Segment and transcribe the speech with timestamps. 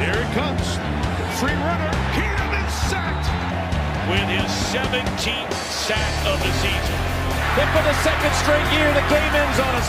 [0.00, 0.66] Here it comes.
[1.38, 1.92] Free runner.
[2.16, 3.28] Keenum is sacked.
[4.08, 6.98] with his 17th sack of the season.
[7.54, 9.82] Then for the second straight year, the game ends on a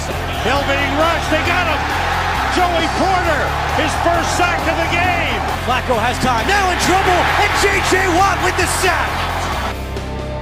[0.46, 1.30] Hill being rushed.
[1.34, 1.82] They got him.
[2.54, 3.44] Joey Porter,
[3.82, 5.42] his first sack of the game.
[5.66, 6.46] Flacco has time.
[6.46, 7.94] Now in trouble, and J.J.
[8.20, 9.10] Watt with the sack.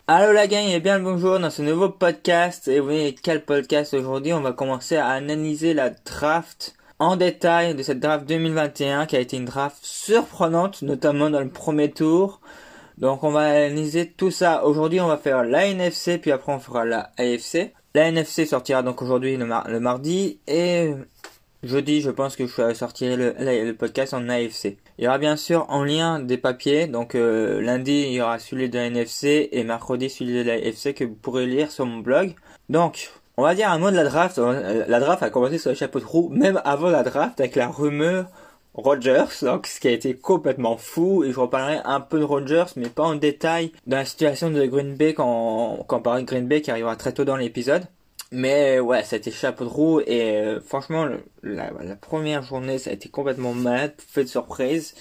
[0.07, 2.67] Allô la gang et bien le bonjour dans ce nouveau podcast.
[2.67, 4.33] Et oui, quel podcast aujourd'hui?
[4.33, 9.19] On va commencer à analyser la draft en détail de cette draft 2021 qui a
[9.19, 12.41] été une draft surprenante, notamment dans le premier tour.
[12.97, 14.65] Donc on va analyser tout ça.
[14.65, 17.73] Aujourd'hui on va faire la NFC puis après on fera la AFC.
[17.95, 20.93] La NFC sortira donc aujourd'hui le, mar- le mardi et
[21.63, 24.77] jeudi je pense que je sortirai le, le podcast en AFC.
[24.97, 28.37] Il y aura bien sûr en lien des papiers, donc euh, lundi il y aura
[28.37, 31.85] celui de la NFC et mercredi celui de la AFC que vous pourrez lire sur
[31.85, 32.35] mon blog.
[32.67, 34.37] Donc on va dire un mot de la draft.
[34.37, 37.55] Euh, La draft a commencé sur le chapeau de roue même avant la draft avec
[37.55, 38.25] la rumeur
[38.73, 42.65] Rogers, donc ce qui a été complètement fou, et je reparlerai un peu de Rogers,
[42.75, 46.25] mais pas en détail dans la situation de Green Bay quand, quand on parle de
[46.25, 47.83] Green Bay qui arrivera très tôt dans l'épisode.
[48.31, 51.07] Mais ouais, ça chapeau de roue, et euh, franchement,
[51.41, 54.93] la, première journée, ça a été complètement malade, fait de surprise.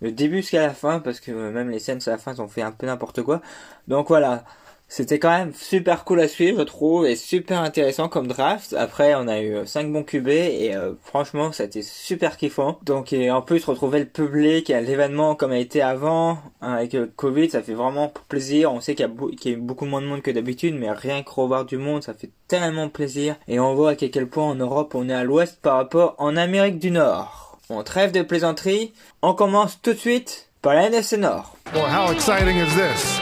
[0.00, 2.48] Le début jusqu'à la fin, parce que même les scènes à la fin, ils ont
[2.48, 3.40] fait un peu n'importe quoi.
[3.86, 4.44] Donc voilà,
[4.88, 8.72] c'était quand même super cool à suivre, je trouve, et super intéressant comme draft.
[8.72, 12.78] Après, on a eu 5 bons QB, et euh, franchement, ça a été super kiffant.
[12.84, 16.92] Donc, et en plus, retrouver le public à l'événement comme a été avant, hein, avec
[16.92, 18.72] le Covid, ça fait vraiment plaisir.
[18.72, 21.30] On sait qu'il y, y a beaucoup moins de monde que d'habitude, mais rien que
[21.30, 23.36] revoir du monde, ça fait tellement plaisir.
[23.48, 26.36] Et on voit à quel point en Europe, on est à l'ouest par rapport en
[26.36, 27.58] Amérique du Nord.
[27.68, 28.92] On trêve de plaisanterie,
[29.22, 31.56] on commence tout de suite par la NFC Nord.
[31.74, 33.20] Well, how exciting is this?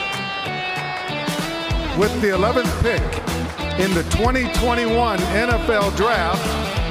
[1.97, 3.01] With the 11th pick
[3.79, 6.43] in the 2021 NFL Draft,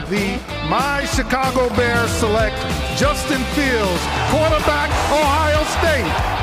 [0.08, 2.56] the My Chicago Bears select
[2.96, 6.34] Justin Fields, quarterback, Ohio State.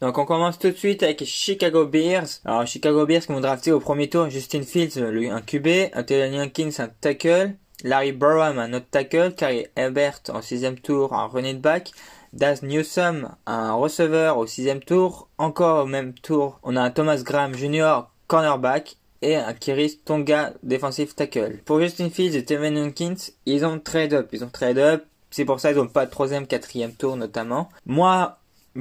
[0.00, 2.40] Donc on commence tout de suite avec Chicago Bears.
[2.46, 6.40] Alors Chicago Bears qui vont drafté au premier tour Justin Fields, lui un QB, Taylor
[6.40, 7.54] Hankins un tackle,
[7.84, 11.92] Larry Burham un autre tackle, Carrie Herbert en sixième tour un running back,
[12.36, 17.22] Daz Newsome un receveur au sixième tour, encore au même tour on a un Thomas
[17.24, 18.08] Graham Jr.
[18.26, 21.62] cornerback et un Kiris Tonga defensive tackle.
[21.64, 23.14] Pour Justin Fields et Tevin Hankins,
[23.46, 25.06] ils ont trade up, ils ont trade up.
[25.30, 27.70] C'est pour ça qu'ils n'ont pas de troisième, quatrième tour notamment.
[27.86, 28.36] Moi,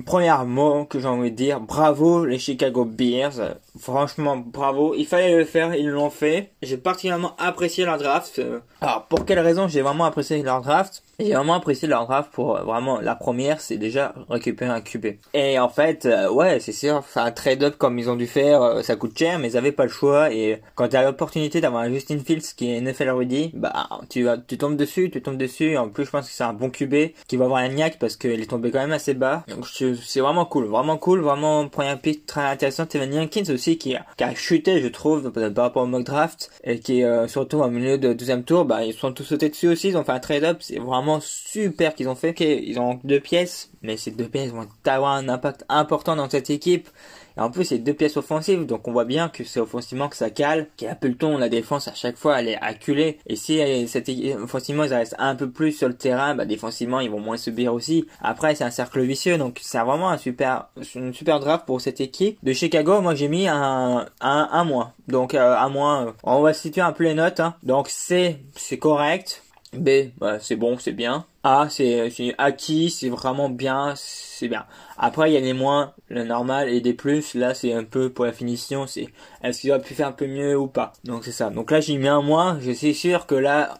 [0.05, 3.55] Premier mot que j'ai envie de dire, bravo les Chicago Bears.
[3.79, 4.95] Franchement, bravo.
[4.95, 6.51] Il fallait le faire, ils l'ont fait.
[6.61, 8.41] J'ai particulièrement apprécié leur draft.
[8.81, 11.03] Alors, pour quelle raison j'ai vraiment apprécié leur draft?
[11.19, 15.05] J'ai vraiment apprécié leur draft pour euh, vraiment la première, c'est déjà récupérer un QB.
[15.33, 18.81] Et en fait, euh, ouais, c'est sûr, un trade-up comme ils ont dû faire, euh,
[18.81, 20.33] ça coûte cher, mais ils avaient pas le choix.
[20.33, 24.27] Et quand tu as l'opportunité d'avoir un Justin Fields qui est NFL ready, bah tu
[24.47, 25.77] tu tombes dessus, tu tombes dessus.
[25.77, 28.17] En plus, je pense que c'est un bon QB qui va avoir un niaque parce
[28.17, 29.45] qu'il est tombé quand même assez bas.
[29.47, 32.85] Donc c'est vraiment cool, vraiment cool, vraiment première pick très intéressant.
[32.93, 37.03] Evan Jenkins aussi qui a, chuté, je trouve, par rapport au mock draft et qui
[37.03, 39.89] euh, surtout au milieu de deuxième tour, bah ils sont tous sautés dessus aussi.
[39.89, 42.29] Ils ont fait un trade-up, c'est vraiment super qu'ils ont fait.
[42.29, 46.29] Ok, ils ont deux pièces, mais ces deux pièces vont avoir un impact important dans
[46.29, 46.89] cette équipe.
[47.37, 50.15] Et en plus, c'est deux pièces offensives, donc on voit bien que c'est offensivement que
[50.15, 50.67] ça cale.
[50.77, 53.19] Capleton, la défense à chaque fois, elle est acculée.
[53.27, 54.09] Et si euh, cette
[54.41, 57.73] offensivement, ils restent un peu plus sur le terrain, bah défensivement, ils vont moins subir
[57.73, 58.07] aussi.
[58.21, 62.01] Après, c'est un cercle vicieux, donc c'est vraiment un super, une super draft pour cette
[62.01, 62.37] équipe.
[62.43, 64.93] De Chicago, moi j'ai mis un, un, un mois.
[65.07, 67.39] Donc euh, un mois, on va situer un peu les notes.
[67.39, 67.55] Hein.
[67.63, 69.43] Donc C, c'est correct.
[69.79, 71.25] B, bah, c'est bon, c'est bien.
[71.43, 74.65] A, c'est acquis, c'est vraiment bien, c'est bien.
[74.97, 77.35] Après, il y a les moins, le normal, et des plus.
[77.35, 79.07] Là, c'est un peu pour la finition, c'est
[79.43, 80.93] est-ce qu'il aurait pu faire un peu mieux ou pas?
[81.03, 81.49] Donc c'est ça.
[81.49, 82.57] Donc là, j'ai mis un mois.
[82.61, 83.77] Je suis sûr que là,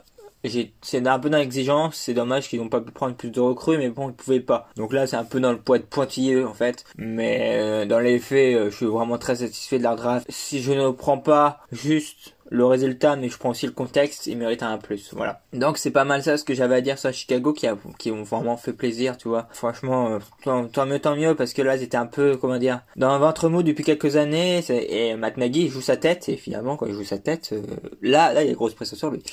[0.81, 1.95] c'est un peu dans l'exigence.
[1.95, 4.67] C'est dommage qu'ils n'ont pas pu prendre plus de recrues, mais bon, ils pouvaient pas.
[4.75, 6.85] Donc là, c'est un peu dans le poids de pointilleux en fait.
[6.97, 10.25] Mais euh, dans les faits, euh, je suis vraiment très satisfait de leur draft.
[10.29, 14.37] Si je ne prends pas juste le résultat, mais je prends aussi le contexte, il
[14.37, 15.41] mérite un plus, voilà.
[15.53, 18.11] Donc c'est pas mal ça ce que j'avais à dire sur Chicago qui a, qui
[18.11, 19.47] ont vraiment fait plaisir, tu vois.
[19.51, 20.19] Franchement, euh,
[20.71, 23.49] tant, mieux, tant mieux, parce que là c'était un peu, comment dire, dans un ventre
[23.49, 26.93] mou depuis quelques années, et Matt Nagy il joue sa tête, et finalement quand il
[26.93, 27.61] joue sa tête, euh,
[28.01, 29.23] là, là il y a grosse pression sur lui.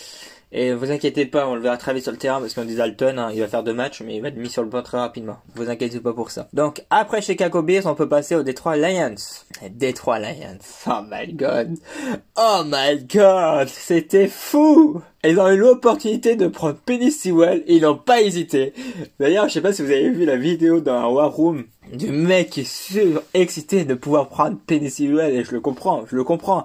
[0.54, 3.18] Et vous inquiétez pas, on le verra travailler sur le terrain parce qu'on dit Dalton,
[3.18, 4.98] hein, il va faire deux matchs, mais il va être mis sur le banc très
[4.98, 5.38] rapidement.
[5.54, 6.48] Vous inquiétez pas pour ça.
[6.52, 9.14] Donc après Chicago Bears, on peut passer au Detroit Lions.
[9.70, 10.58] Detroit Lions.
[10.86, 11.78] Oh my god.
[12.36, 13.68] Oh my god.
[13.68, 15.00] C'était fou.
[15.24, 18.74] Ils ont eu l'opportunité de prendre Penny Sewell et ils n'ont pas hésité.
[19.20, 22.08] D'ailleurs, je sais pas si vous avez vu la vidéo dans un War Room du
[22.08, 26.24] mec qui est surexcité de pouvoir prendre Penny Sewell et je le comprends, je le
[26.24, 26.64] comprends.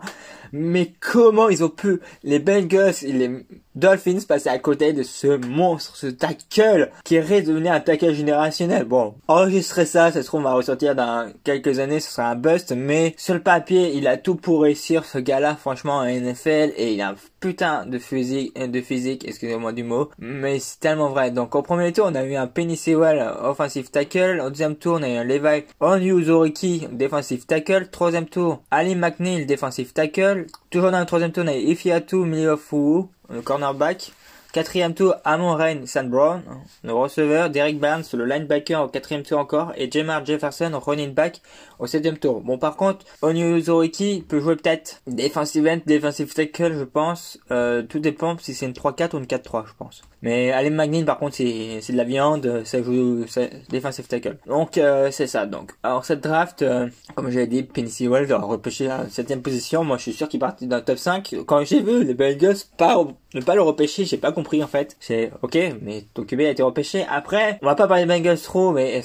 [0.52, 3.46] Mais comment ils ont pu, les Bengals et les
[3.78, 8.86] Dolphins passer à côté de ce monstre, ce tackle, qui est redevenu un tackle générationnel.
[8.86, 12.36] Bon, enregistrer ça, ça se trouve, on va ressortir dans quelques années, ce sera un
[12.36, 16.74] bust, mais sur le papier, il a tout pour réussir, ce gars-là, franchement, en NFL,
[16.76, 21.10] et il a un putain de physique, de physique, excusez-moi du mot, mais c'est tellement
[21.10, 21.30] vrai.
[21.30, 24.42] Donc, au premier tour, on a eu un Penny Sewell, offensive tackle.
[24.44, 27.90] Au deuxième tour, on a eu un Levi Onyuzoriki, defensive tackle.
[27.90, 30.48] Troisième tour, Ali McNeil, defensive tackle.
[30.70, 34.12] Toujours dans le troisième tour, on a eu Ifiatu Miliofu, le cornerback.
[34.54, 36.42] Quatrième tour, Amon Rain San Brown,
[36.84, 37.50] le receveur.
[37.50, 39.74] Derek Barnes, le linebacker au quatrième tour encore.
[39.76, 41.42] Et Jamar Jefferson, running back
[41.80, 42.42] au septième tour.
[42.42, 47.40] Bon, par contre, Onyuzoriki peut jouer peut-être defensive end, defensive tackle, je pense.
[47.52, 50.02] Euh, tout dépend si c'est une 3-4 ou une 4-3, je pense.
[50.22, 53.26] Mais Alem Magnin, par contre, c'est, de la viande, ça joue
[53.70, 54.38] defensive tackle.
[54.48, 55.46] Donc, euh, c'est ça.
[55.46, 59.42] Donc, alors cette draft, euh, comme j'avais dit, Penny Sewell a repêché à la septième
[59.42, 59.84] position.
[59.84, 61.36] Moi, je suis sûr qu'il partait dans le top 5.
[61.46, 62.98] Quand j'ai vu les Bengals pas,
[63.34, 64.96] ne pas le repêcher, j'ai pas compris, en fait.
[65.00, 67.06] C'est, ok, mais ton QB a été repêché.
[67.10, 69.02] Après, on va pas parler des Bengals trop, mais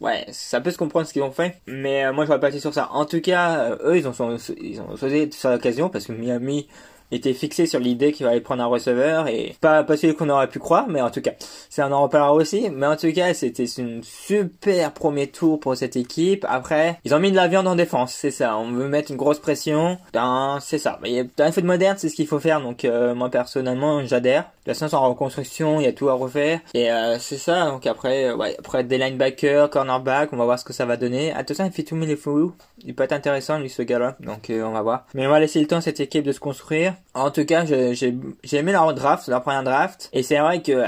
[0.00, 2.60] ouais, ça peut se comprendre ce qu'ils ont fait, mais euh, moi je vais passer
[2.60, 2.88] sur ça.
[2.92, 4.12] En tout cas, eux ils ont
[4.60, 6.68] ils ont sauté sur l'occasion parce que Miami
[7.10, 10.48] était fixé sur l'idée qu'il allait prendre un receveur et pas, pas celui qu'on aurait
[10.48, 11.32] pu croire, mais en tout cas,
[11.68, 12.68] ça on en reparlera aussi.
[12.70, 16.44] Mais en tout cas, c'était une super premier tour pour cette équipe.
[16.48, 18.56] Après, ils ont mis de la viande en défense, c'est ça.
[18.56, 19.98] On veut mettre une grosse pression.
[20.60, 20.98] C'est ça.
[21.02, 22.60] Mais dans un foot moderne, c'est ce qu'il faut faire.
[22.60, 24.42] Donc euh, moi personnellement, j'adhère.
[24.42, 26.60] De toute façon, c'est en reconstruction, il y a tout à refaire.
[26.74, 27.66] Et euh, c'est ça.
[27.66, 30.96] Donc après, euh, ouais, après des linebackers, cornerback, on va voir ce que ça va
[30.96, 31.32] donner.
[31.32, 32.52] Attention, il fait tout les fous.
[32.84, 34.16] Il peut être intéressant lui ce gars-là.
[34.20, 35.06] Donc on va voir.
[35.14, 36.94] Mais on va laisser le temps à cette équipe de se construire.
[37.14, 38.14] En tout cas, j'ai
[38.52, 40.08] aimé leur draft, leur première draft.
[40.12, 40.86] Et c'est vrai que euh,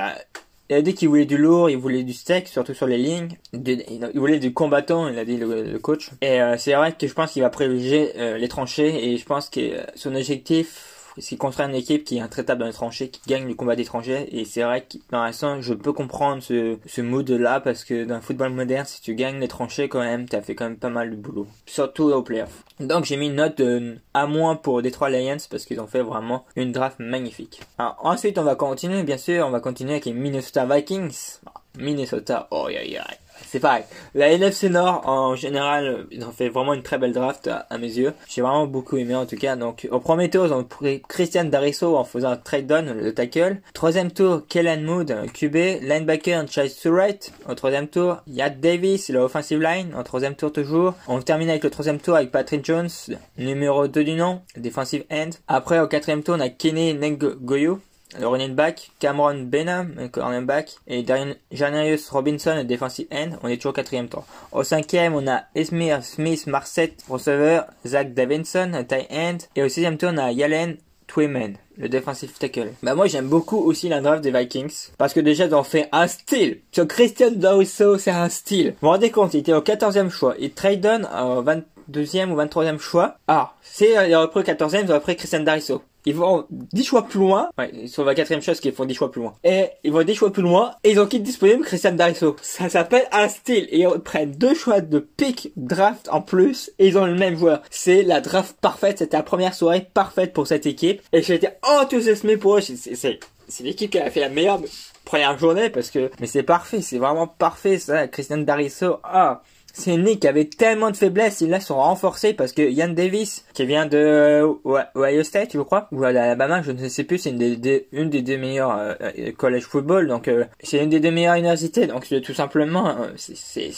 [0.71, 3.37] il a dit qu'il voulait du lourd, il voulait du steak, surtout sur les lignes.
[3.53, 6.11] il voulait du combattant, il a dit le, coach.
[6.23, 9.13] Et euh, c'est vrai que je pense qu'il va privilégier euh, les tranchées.
[9.13, 9.61] Et je pense que
[9.95, 13.55] son objectif s'il construit une équipe qui est intraitable dans les tranchées, qui gagne le
[13.55, 17.85] combat d'étrangers, et c'est vrai que dans l'instant, je peux comprendre ce, ce mood-là, parce
[17.85, 20.65] que dans le football moderne, si tu gagnes les tranchées quand même, t'as fait quand
[20.65, 21.47] même pas mal de boulot.
[21.67, 22.65] Surtout au playoff.
[22.81, 26.03] Donc j'ai mis une note de à moins pour Detroit Lions, parce qu'ils ont fait
[26.03, 27.61] vraiment une draft magnifique.
[27.79, 31.39] Alors ensuite, on va continuer, bien sûr, on va continuer avec les Minnesota Vikings.
[31.79, 33.07] Minnesota, oh yeah yeah
[33.47, 33.85] c'est pareil.
[34.15, 37.87] La NFC Nord, en général, ils ont fait vraiment une très belle draft à, mes
[37.87, 38.13] yeux.
[38.29, 39.57] J'ai vraiment beaucoup aimé en tout cas.
[39.57, 43.15] Donc, au premier tour, ils ont pris Christian Darisso en faisant un trade down, le
[43.15, 43.61] tackle.
[43.75, 45.83] Troisième tour, Kellen Mood, QB.
[45.83, 47.33] Linebacker, Chase Surratt.
[47.49, 49.95] Au troisième tour, Yad Davis, le offensive line.
[49.97, 50.95] En troisième tour toujours.
[51.09, 52.91] On termine avec le troisième tour avec Patrick Jones,
[53.39, 55.31] numéro 2 du nom, defensive end.
[55.49, 57.81] Après, au quatrième tour, on a Kenny Ngoyo
[58.19, 61.05] le running back, Cameron Benham, le running back, et
[61.51, 63.31] Janarius Robinson, le defensive end.
[63.43, 64.25] On est toujours quatrième tour.
[64.53, 69.39] Au cinquième, on a Esmir Smith Marset, receveur, Zach Davidson, tight end.
[69.57, 70.77] Et au sixième tour, on a Yalen
[71.13, 72.73] Twyman, le defensive tackle.
[72.83, 75.89] Bah moi j'aime beaucoup aussi la draft des Vikings parce que déjà ils ont fait
[75.93, 76.61] un style.
[76.71, 78.71] Sur Christian Dawson, c'est un style.
[78.71, 80.35] Vous vous rendez compte, il était au 14e choix.
[80.39, 81.43] Il trade on au
[81.91, 83.17] 22e ou 23e choix.
[83.29, 86.85] Ah, c'est il a repris au 14e, ils ont repris Christian Darisso ils vont 10
[86.85, 87.51] choix plus loin.
[87.59, 89.35] Ouais, ils sont la quatrième chose qu'ils font 10 choix plus loin.
[89.45, 90.73] Et ils vont 10 choix plus loin.
[90.85, 92.37] Et ils ont quitté disponible Christian Darisso.
[92.43, 93.69] Ça s'appelle un style.
[93.71, 96.73] Et ils prennent deux choix de pick draft en plus.
[96.79, 97.63] Et ils ont le même joueur.
[97.71, 98.99] C'est la draft parfaite.
[98.99, 101.03] C'était la première soirée parfaite pour cette équipe.
[101.13, 102.61] Et j'étais enthousiasmé pour eux.
[102.61, 104.61] C'est, c'est l'équipe qui a fait la meilleure
[105.05, 106.81] première journée parce que, mais c'est parfait.
[106.81, 108.09] C'est vraiment parfait, ça.
[108.09, 108.99] Christian Darisso.
[109.05, 109.43] Ah
[109.73, 112.89] c'est une ligue qui avait tellement de faiblesses, ils là sont renforcés parce que Ian
[112.89, 117.05] Davis, qui vient de euh, Ohio State, je crois, ou à Alabama, je ne sais
[117.05, 120.31] plus, c'est une des, une des deux meilleures euh, euh, college football, donc
[120.63, 123.71] c'est une des deux meilleures universités, donc tout simplement, c'est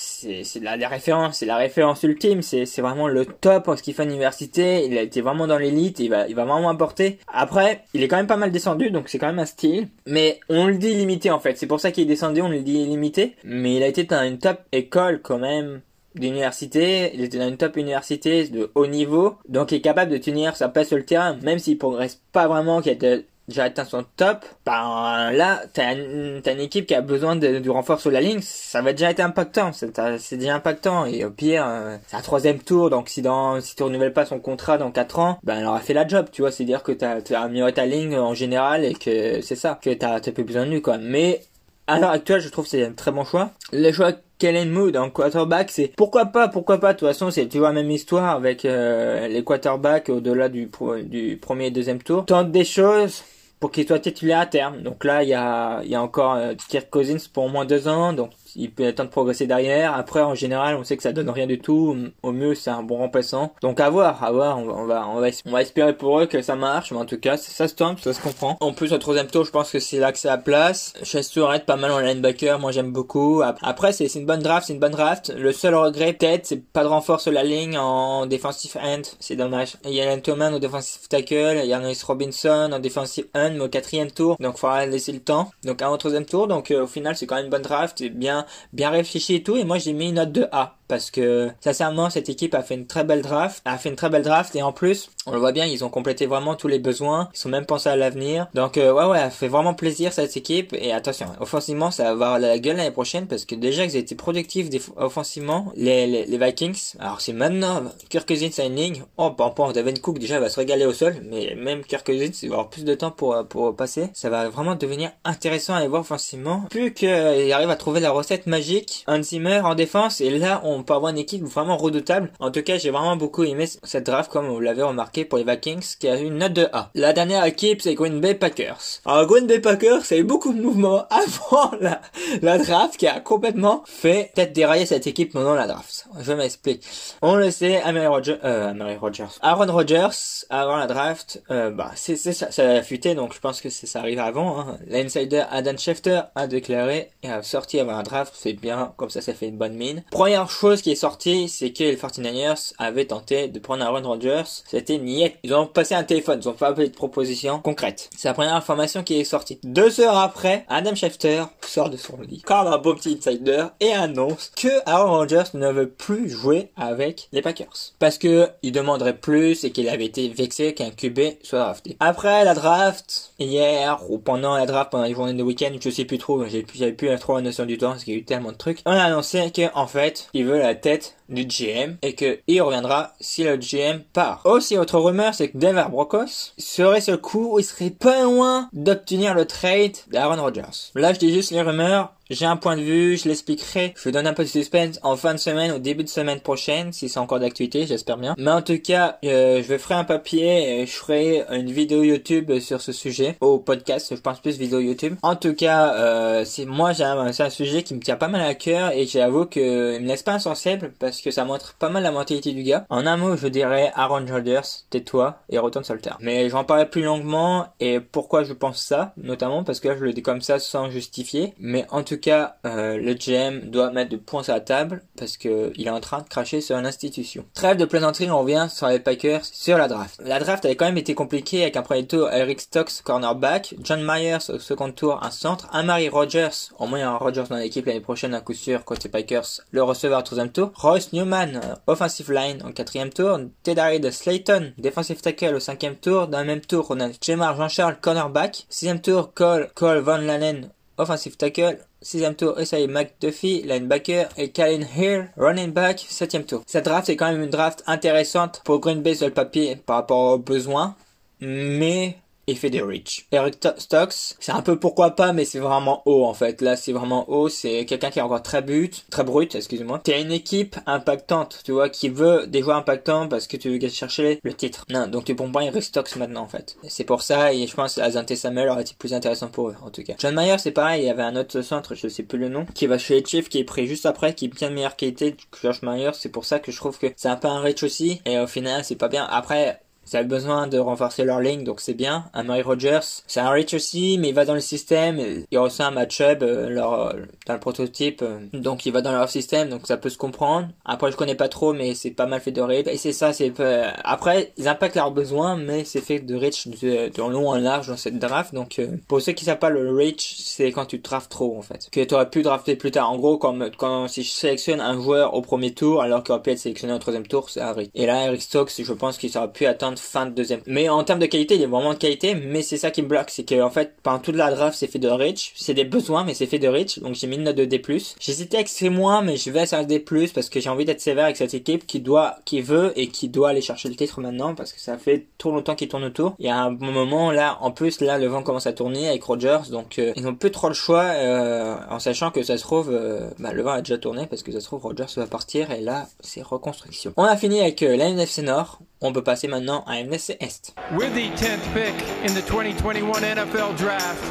[0.61, 4.05] la, la référence, c'est la référence ultime, c'est vraiment le top en ce qui fait
[4.05, 7.19] université, il a été vraiment dans l'élite, il va il va vraiment apporter.
[7.33, 10.41] Après, il est quand même pas mal descendu, donc c'est quand même un style, mais
[10.49, 12.85] on le dit limité en fait, c'est pour ça qu'il est descendu, on le dit
[12.85, 15.81] limité, mais il a été dans une top école quand même
[16.15, 20.19] d'université, il était dans une top université de haut niveau, donc il est capable de
[20.19, 23.19] tenir sa place sur le terrain, même s'il progresse pas vraiment, qu'il a
[23.49, 27.69] déjà atteint son top, ben là, t'as une, une équipe qui a besoin de, du
[27.71, 31.65] renfort sur la ligne, ça va déjà être impactant, c'est déjà impactant, et au pire,
[31.67, 34.91] euh, c'est un troisième tour, donc si dans, si tu renouvelles pas son contrat dans
[34.91, 37.41] 4 ans, ben elle aura fait la job, tu vois, c'est dire que t'as, as
[37.41, 40.83] amélioré ta ligne en général, et que c'est ça, que t'as plus besoin de lui,
[40.83, 41.43] quoi, mais
[41.87, 43.51] à l'heure actuelle, je trouve que c'est un très bon choix.
[43.73, 46.93] Le choix Kellen Mood en quarterback, c'est pourquoi pas, pourquoi pas.
[46.93, 50.71] De toute façon, c'est toujours la même histoire avec euh, les quarterbacks au-delà du,
[51.05, 52.25] du premier et deuxième tour.
[52.27, 53.23] Tente des choses,
[53.61, 54.83] pour qu'il soit titulaire à terme.
[54.83, 57.65] Donc là, il y a, il y a encore euh, Kirk Cousins pour au moins
[57.65, 59.95] deux ans, donc il peut attendre de progresser derrière.
[59.95, 61.97] Après, en général, on sait que ça donne rien du tout.
[62.23, 63.53] Au mieux, c'est un bon remplaçant.
[63.63, 64.59] Donc à voir, à voir.
[64.59, 64.87] On va, on
[65.21, 66.93] va, on va, espérer pour eux que ça marche.
[66.93, 68.57] Mais en tout cas, ça se tente, ça se comprend.
[68.61, 70.95] En plus, au troisième tour, je pense que c'est là que c'est la place.
[71.03, 72.59] Chester être pas mal en linebacker.
[72.59, 73.43] Moi, j'aime beaucoup.
[73.63, 75.33] Après, c'est une bonne draft, c'est une bonne draft.
[75.37, 79.03] Le seul regret, peut-être, c'est pas de renfort sur la ligne en defensive end.
[79.21, 79.77] C'est dommage.
[79.85, 81.61] Il y a Thomas au defensive tackle.
[81.63, 84.37] Il y a Norris Robinson en defensive end, mais au quatrième tour.
[84.41, 85.51] Donc, faudra laisser le temps.
[85.65, 86.47] Donc, un troisième tour.
[86.47, 87.97] Donc, euh, au final, c'est quand même une bonne draft.
[87.99, 89.57] C'est bien bien, réfléchi et tout.
[89.57, 92.75] Et moi, j'ai mis une note de A parce que sincèrement cette équipe a fait
[92.75, 95.39] une très belle draft, a fait une très belle draft et en plus on le
[95.39, 98.49] voit bien ils ont complété vraiment tous les besoins, ils sont même pensés à l'avenir.
[98.55, 102.11] Donc euh, ouais ouais, ça fait vraiment plaisir cette équipe et attention, offensivement ça va
[102.11, 106.95] avoir la gueule l'année prochaine parce que déjà ils été productifs offensivement les, les, Vikings.
[106.99, 109.03] Alors c'est maintenant Kirk Cousins ligne.
[109.17, 112.39] Oh par rapport Devin Cook déjà va se régaler au sol, mais même Kirk Cousins
[112.43, 114.09] il va avoir plus de temps pour pour passer.
[114.13, 116.65] Ça va vraiment devenir intéressant à aller voir offensivement.
[116.71, 120.74] Plus qu'il arrive à trouver la recette magique, Hans Zimmer en défense et là on
[120.75, 122.31] on peut avoir une équipe vraiment redoutable.
[122.41, 125.45] En tout cas, j'ai vraiment beaucoup aimé cette draft, comme vous l'avez remarqué pour les
[125.45, 126.91] Vikings, qui a une note de A.
[126.95, 129.01] La dernière équipe, c'est Green Bay Packers.
[129.05, 133.83] Alors, Green Bay Packers, a eu beaucoup de mouvements avant la, draft, qui a complètement
[133.87, 136.07] fait peut-être dérailler cette équipe pendant la draft.
[136.21, 136.83] Je m'explique.
[137.23, 138.99] On le sait, Amari Rogers, euh, Amari
[139.41, 143.61] Aaron Rodgers, avant la draft, euh, bah, c'est, ça, ça a fuité, donc je pense
[143.61, 144.79] que ça arrive avant, hein.
[144.87, 149.21] L'insider Adam Schefter a déclaré et a sorti avant la draft, c'est bien, comme ça,
[149.21, 150.05] ça fait une bonne mine.
[150.11, 154.01] Première chose chose qui est sortie, c'est que les 49ers avaient tenté de prendre Aaron
[154.01, 154.45] Rodgers.
[154.67, 155.37] C'était niette.
[155.43, 158.09] Ils ont passé un téléphone, ils ont pas appelé de proposition concrète.
[158.17, 159.59] C'est la première information qui est sortie.
[159.63, 163.93] Deux heures après, Adam Schefter sort de son lit, comme un beau petit insider, et
[163.93, 167.93] annonce que Aaron Rodgers ne veut plus jouer avec les Packers.
[167.99, 171.97] Parce que il demanderait plus et qu'il avait été vexé qu'un QB soit drafté.
[172.01, 176.05] Après la draft, hier, ou pendant la draft, pendant les journées de week-end, je sais
[176.05, 178.53] plus trop, j'avais plus trop la notion du temps parce qu'il y a eu tellement
[178.53, 182.39] de trucs, on a annoncé qu'en fait, il veut la tête du GM et que
[182.47, 184.43] il reviendra si le GM part.
[184.45, 189.35] Aussi, autre rumeur, c'est que Denver Broncos serait ce coup il serait pas loin d'obtenir
[189.35, 190.91] le trade d'Aaron Rodgers.
[190.95, 192.13] Là, je dis juste les rumeurs.
[192.31, 193.93] J'ai un point de vue, je l'expliquerai.
[194.03, 196.91] Je donne un peu de suspense en fin de semaine ou début de semaine prochaine,
[196.93, 198.35] si c'est encore d'actualité, j'espère bien.
[198.39, 202.59] Mais en tout cas, euh, je ferai un papier et je ferai une vidéo YouTube
[202.61, 205.17] sur ce sujet, au podcast, je pense plus vidéo YouTube.
[205.23, 208.55] En tout cas, euh, c'est moi, c'est un sujet qui me tient pas mal à
[208.55, 212.03] cœur et j'avoue que il me laisse pas insensible parce que ça montre pas mal
[212.03, 212.87] la mentalité du gars.
[212.89, 216.17] En un mot, je dirais Aaron Rodgers, tais-toi et retourne sur le terrain.
[216.21, 220.05] Mais j'en parlerai plus longuement et pourquoi je pense ça, notamment parce que là, je
[220.05, 221.53] le dis comme ça sans justifier.
[221.59, 225.37] Mais en tout cas, euh, le GM doit mettre de points à la table parce
[225.37, 227.45] que il est en train de cracher sur une institution.
[227.55, 230.21] Trêve de plaisanterie, on revient sur les Packers, sur la draft.
[230.25, 234.05] La draft avait quand même été compliquée avec un premier tour Eric Stokes, cornerback, John
[234.05, 238.01] Myers au second tour, un centre, Amari Rogers, au moins un Rogers dans l'équipe l'année
[238.01, 242.31] prochaine à coup sûr côté Packers, le receveur au troisième tour, Royce Newman, euh, offensive
[242.31, 246.87] line au quatrième tour, de Slayton, defensive tackle au cinquième tour, dans le même tour
[246.91, 252.61] on a Jamar Jean-Charles, cornerback, sixième tour Cole, Cole Van Lanen, offensive tackle, Sixième tour,
[252.61, 256.63] Esai McDuffie, linebacker, et Kalin Hill, running back, septième tour.
[256.67, 259.97] Cette draft est quand même une draft intéressante pour Green Bay sur le papier par
[259.97, 260.97] rapport aux besoins,
[261.41, 263.27] mais effet des rich.
[263.33, 266.61] Eric Stokes, c'est un peu pourquoi pas, mais c'est vraiment haut en fait.
[266.61, 267.49] Là, c'est vraiment haut.
[267.49, 270.01] C'est quelqu'un qui est encore très but, très brut, excusez-moi.
[270.03, 273.89] T'es une équipe impactante, tu vois, qui veut des joueurs impactants parce que tu veux
[273.89, 274.85] chercher le titre.
[274.91, 276.77] Non, donc tu prends pas Eric Stokes maintenant en fait.
[276.89, 279.91] C'est pour ça et je pense Azante Samuel aurait été plus intéressant pour eux en
[279.91, 280.15] tout cas.
[280.19, 281.03] John Mayer, c'est pareil.
[281.03, 283.25] Il y avait un autre centre, je sais plus le nom, qui va chez les
[283.25, 286.11] Chiefs, qui est pris juste après, qui est bien de meilleure qualité que Josh Mayer.
[286.15, 288.21] C'est pour ça que je trouve que c'est un peu un rich aussi.
[288.25, 289.27] Et au final, c'est pas bien.
[289.31, 292.27] Après, ça a besoin de renforcer leur ligne, donc c'est bien.
[292.33, 295.21] Amari Rogers, c'est un reach aussi, mais il va dans le système.
[295.51, 297.15] Il reçoit un match-up euh, leur,
[297.47, 300.69] dans le prototype, euh, donc il va dans leur système, donc ça peut se comprendre.
[300.85, 302.87] Après, je connais pas trop, mais c'est pas mal fait de reach.
[302.87, 306.69] Et c'est ça, c'est euh, après ils impactent leurs besoins, mais c'est fait de reach
[306.69, 308.55] de, de, long en large dans cette draft.
[308.55, 311.89] Donc pour ceux qui savent pas le reach, c'est quand tu drafts trop en fait,
[311.91, 313.11] que tu aurais pu drafter plus tard.
[313.11, 316.43] En gros, comme quand si je sélectionne un joueur au premier tour, alors qu'il aurait
[316.43, 317.91] pu être sélectionné au troisième tour, c'est un reach.
[317.95, 319.65] Et là, Eric Stokes, je pense qu'il aurait pu
[319.99, 320.61] fin de deuxième.
[320.67, 323.09] Mais en termes de qualité, il a vraiment de qualité, mais c'est ça qui me
[323.09, 325.53] bloque, c'est que en fait, pendant toute la draft, c'est fait de rich.
[325.57, 326.99] C'est des besoins, mais c'est fait de rich.
[326.99, 327.83] Donc j'ai mis une note de D+.
[328.21, 331.37] J'hésitais avec C-, mais je vais à D+, parce que j'ai envie d'être sévère avec
[331.37, 334.73] cette équipe qui doit, qui veut et qui doit aller chercher le titre maintenant, parce
[334.73, 336.35] que ça fait trop longtemps qu'il tourne autour.
[336.39, 339.09] Il y a un bon moment là, en plus là, le vent commence à tourner
[339.09, 342.57] avec Rogers, donc euh, ils ont peu trop le choix, euh, en sachant que ça
[342.57, 345.07] se trouve, euh, bah, le vent a déjà tourné, parce que ça se trouve Rogers
[345.17, 347.13] va partir, et là, c'est reconstruction.
[347.17, 348.81] On a fini avec la NFC Nord.
[349.01, 350.75] On peut passer maintenant à NFC Est.
[350.97, 354.23] With the 10th pick in the 2021 NFL Draft,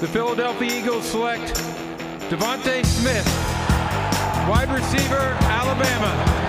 [0.00, 1.54] the Philadelphia Eagles select
[2.30, 3.26] Devontae Smith,
[4.48, 6.42] wide receiver, Alabama.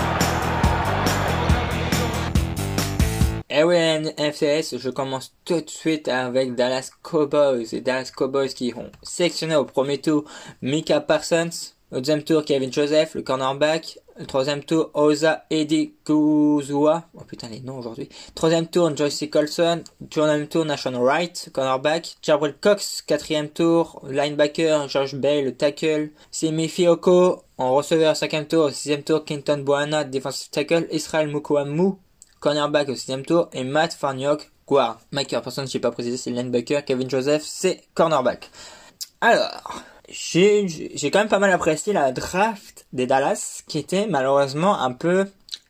[3.55, 7.67] Eh oui, NFCS, je commence tout de suite avec Dallas Cowboys.
[7.73, 10.23] Et Dallas Cowboys qui ont sélectionné au premier tour
[10.63, 11.51] Mika Parsons,
[11.91, 16.61] au deuxième tour Kevin Joseph, le cornerback, troisième tour Oza Eddie oh
[17.27, 23.01] putain les noms aujourd'hui, troisième tour Joyce Colson, troisième tour Nashon Wright, cornerback, Jabril Cox,
[23.01, 29.25] quatrième tour, linebacker George Bay, le tackle, Simi Fioko, en receveur cinquième tour, sixième tour
[29.25, 31.93] Quinton Boana, defensive tackle, Israel Mukwamu,
[32.39, 34.99] cornerback au sixième tour, et Matt Farniok, guard.
[35.11, 38.49] Mike personne, je sais pas précisé, c'est linebacker, Kevin Joseph, c'est cornerback.
[39.21, 44.91] Alors, j'ai, quand même pas mal apprécié la draft des Dallas, qui était malheureusement un
[44.91, 45.25] peu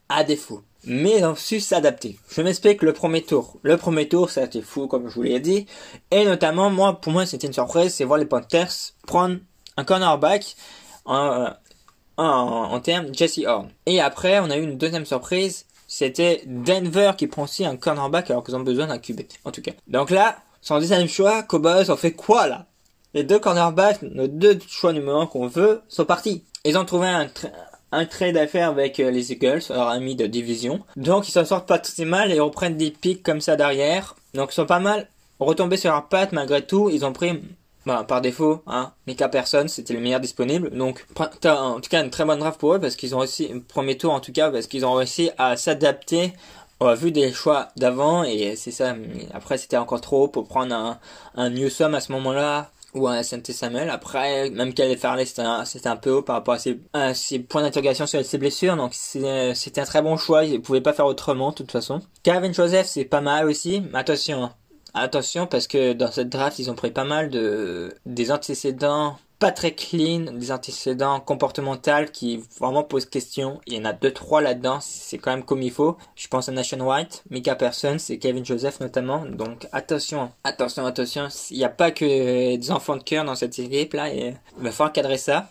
[0.09, 0.61] à défaut.
[0.85, 2.19] Mais ils ont su s'adapter.
[2.29, 3.57] Je m'explique le premier tour.
[3.63, 5.65] Le premier tour, ça a été fou, comme je vous l'ai dit.
[6.11, 8.73] Et notamment, moi, pour moi, c'était une surprise, c'est voir les Panthers
[9.07, 9.37] prendre
[9.77, 10.57] un cornerback
[11.05, 11.51] en,
[12.17, 13.69] en, en termes Jesse Horn.
[13.85, 18.29] Et après, on a eu une deuxième surprise, c'était Denver qui prend aussi un cornerback
[18.29, 19.21] alors qu'ils ont besoin d'un QB.
[19.45, 19.71] En tout cas.
[19.87, 22.65] Donc là, son deuxième choix, Cowboys ont fait quoi là?
[23.13, 26.43] Les deux cornerbacks, nos deux choix numéro 1 qu'on veut, sont partis.
[26.65, 27.29] Ils ont trouvé un,
[27.91, 30.79] un trade d'affaires avec euh, les Eagles, leur ami de division.
[30.95, 34.15] Donc ils s'en sortent pas si mal et reprennent des pics comme ça derrière.
[34.33, 35.07] Donc ils sont pas mal
[35.39, 36.89] retombés sur leurs pattes malgré tout.
[36.89, 37.39] Ils ont pris
[37.85, 40.71] bah, par défaut, hein, Mika Persson, c'était le meilleur disponible.
[40.71, 43.97] Donc, en tout cas, une très bonne draft pour eux parce qu'ils ont réussi, premier
[43.97, 46.33] tour en tout cas, parce qu'ils ont réussi à s'adapter
[46.79, 48.95] au vu des choix d'avant et c'est ça.
[49.33, 50.97] Après, c'était encore trop pour prendre un,
[51.35, 53.89] un Newsom à ce moment-là ou un SNT Samuel.
[53.89, 56.57] Après, même Calais Farley, c'était un, c'était un peu haut par rapport
[56.93, 58.75] à ses, points d'interrogation sur ses blessures.
[58.75, 60.43] Donc, c'était un très bon choix.
[60.43, 62.01] Ils ne pouvaient pas faire autrement, de toute façon.
[62.23, 63.81] Calvin Joseph, c'est pas mal aussi.
[63.91, 64.53] Mais attention, hein.
[64.95, 69.51] Attention parce que dans cette draft, ils ont pris pas mal de des antécédents pas
[69.51, 73.59] très clean, des antécédents comportementaux qui vraiment posent question.
[73.67, 75.97] Il y en a deux trois là-dedans, c'est quand même comme il faut.
[76.15, 79.25] Je pense à Nation White, Mika Parsons et Kevin Joseph notamment.
[79.25, 81.27] Donc attention, attention, attention.
[81.51, 84.63] Il n'y a pas que des enfants de cœur dans cette équipe là et il
[84.63, 85.49] va falloir cadrer ça.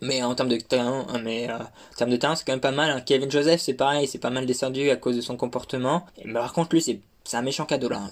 [0.00, 2.70] Mais en termes de talent, mais euh, en termes de talent, c'est quand même pas
[2.70, 2.90] mal.
[2.90, 3.00] Hein.
[3.00, 6.06] Kevin Joseph, c'est pareil, c'est pas mal descendu à cause de son comportement.
[6.24, 8.02] Mais par contre, lui, c'est c'est un méchant cadeau là.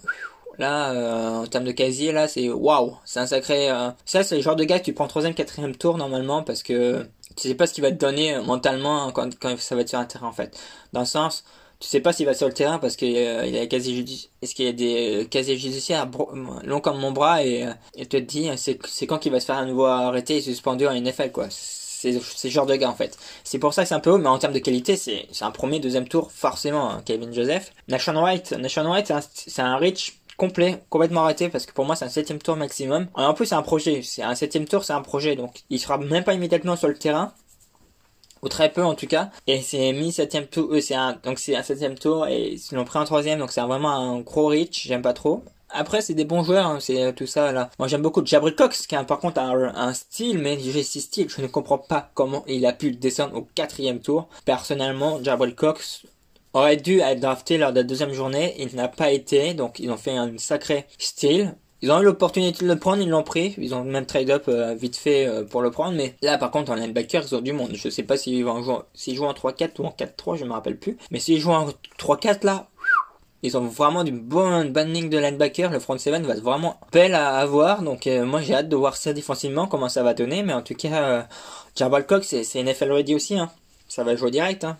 [0.58, 3.70] Là, euh, en termes de casier, là, c'est waouh, c'est un sacré.
[3.70, 6.62] Euh, ça, c'est le genre de gars que tu prends troisième, quatrième tour normalement parce
[6.62, 9.88] que tu sais pas ce qu'il va te donner mentalement quand, quand ça va être
[9.88, 10.56] sur un terrain en fait.
[10.92, 11.44] Dans le sens,
[11.80, 14.54] tu sais pas s'il va sur le terrain parce qu'il euh, y a judiciaire, est-ce
[14.54, 16.08] qu'il a des casiers judiciaires
[16.64, 19.56] longs comme mon bras et, et te dit c'est c'est quand qu'il va se faire
[19.56, 21.48] à nouveau arrêter et suspendu en NFL quoi
[22.12, 23.18] c'est ce genre de gars en fait.
[23.44, 25.50] C'est pour ça que c'est un peu haut, mais en termes de qualité, c'est un
[25.50, 27.72] premier, deuxième tour forcément, hein, Kevin Joseph.
[27.88, 32.04] Nation White, Nation White, c'est un, reach complet, complètement arrêté parce que pour moi c'est
[32.04, 33.08] un septième tour maximum.
[33.14, 35.98] En plus c'est un projet, c'est un septième tour, c'est un projet, donc il sera
[35.98, 37.32] même pas immédiatement sur le terrain
[38.42, 39.30] ou très peu en tout cas.
[39.46, 42.74] Et c'est mis septième tour, euh, c'est un donc c'est un septième tour et ils
[42.74, 44.86] l'ont pris en troisième, donc c'est vraiment un gros reach.
[44.86, 45.42] J'aime pas trop.
[45.76, 47.68] Après, c'est des bons joueurs, hein, c'est tout ça là.
[47.80, 51.28] Moi, j'aime beaucoup Jabril Cox, qui a par contre un, style, mais j'ai ce style,
[51.28, 54.28] je ne comprends pas comment il a pu descendre au quatrième tour.
[54.44, 56.06] Personnellement, Jabril Cox
[56.54, 59.90] aurait dû être drafté lors de la deuxième journée, il n'a pas été, donc ils
[59.90, 61.54] ont fait un sacré style.
[61.82, 63.54] Ils ont eu l'opportunité de le prendre, ils l'ont pris.
[63.58, 65.94] Ils ont même trade up euh, vite fait euh, pour le prendre.
[65.94, 67.72] Mais là, par contre, en linebacker, ils ont du monde.
[67.74, 70.96] Je sais pas s'ils jouent en 3-4 ou en 4-3, je me rappelle plus.
[71.10, 72.68] Mais s'ils jouent en 3-4 là,
[73.44, 75.70] ils ont vraiment du bon bonne ligne de linebacker.
[75.70, 77.82] Le front seven va vraiment belle à avoir.
[77.82, 80.42] Donc euh, moi j'ai hâte de voir ça défensivement comment ça va donner.
[80.42, 81.22] Mais en tout cas, euh,
[81.76, 83.38] Jarbal Cox c'est NFL ready aussi.
[83.38, 83.50] Hein.
[83.86, 84.64] Ça va jouer direct.
[84.64, 84.78] Hein.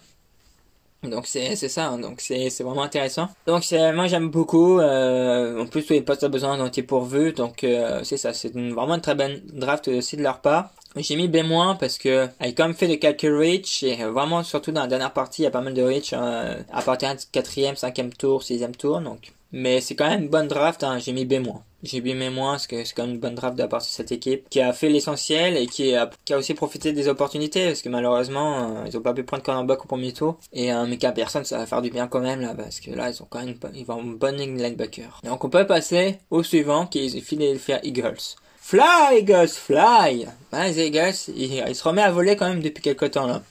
[1.09, 1.99] Donc c'est c'est ça, hein.
[1.99, 3.29] donc c'est c'est vraiment intéressant.
[3.47, 4.79] Donc c'est moi j'aime beaucoup.
[4.81, 8.33] Euh, en plus tous les postes à besoin ont été pourvus, donc euh, c'est ça,
[8.33, 10.71] c'est vraiment une très bonne draft aussi de leur part.
[10.97, 14.45] J'ai mis B- parce que elle a quand même fait des quelques reach et vraiment
[14.45, 17.15] surtout dans la dernière partie il y a pas mal de reach euh, à partir
[17.15, 19.33] du quatrième, cinquième tour, sixième tour donc.
[19.57, 20.99] Mais c'est quand même une bonne draft, hein.
[20.99, 21.47] j'ai mis B-.
[21.85, 23.85] J'ai mis moins parce que c'est quand même une bonne draft de la part de
[23.85, 27.69] cette équipe qui a fait l'essentiel et qui a, qui a aussi profité des opportunités
[27.69, 30.91] parce que malheureusement euh, ils ont pas pu prendre cornerback au premier tour et un
[30.91, 33.27] euh, personne ça va faire du bien quand même là parce que là ils ont
[33.31, 35.21] quand même ils vont bonne linebacker.
[35.23, 38.35] Donc on peut passer au suivant qui est Philadelphia Eagles.
[38.61, 43.13] Fly Eagles, fly bah, Les Eagles, il, se remet à voler quand même depuis quelques
[43.13, 43.43] temps là.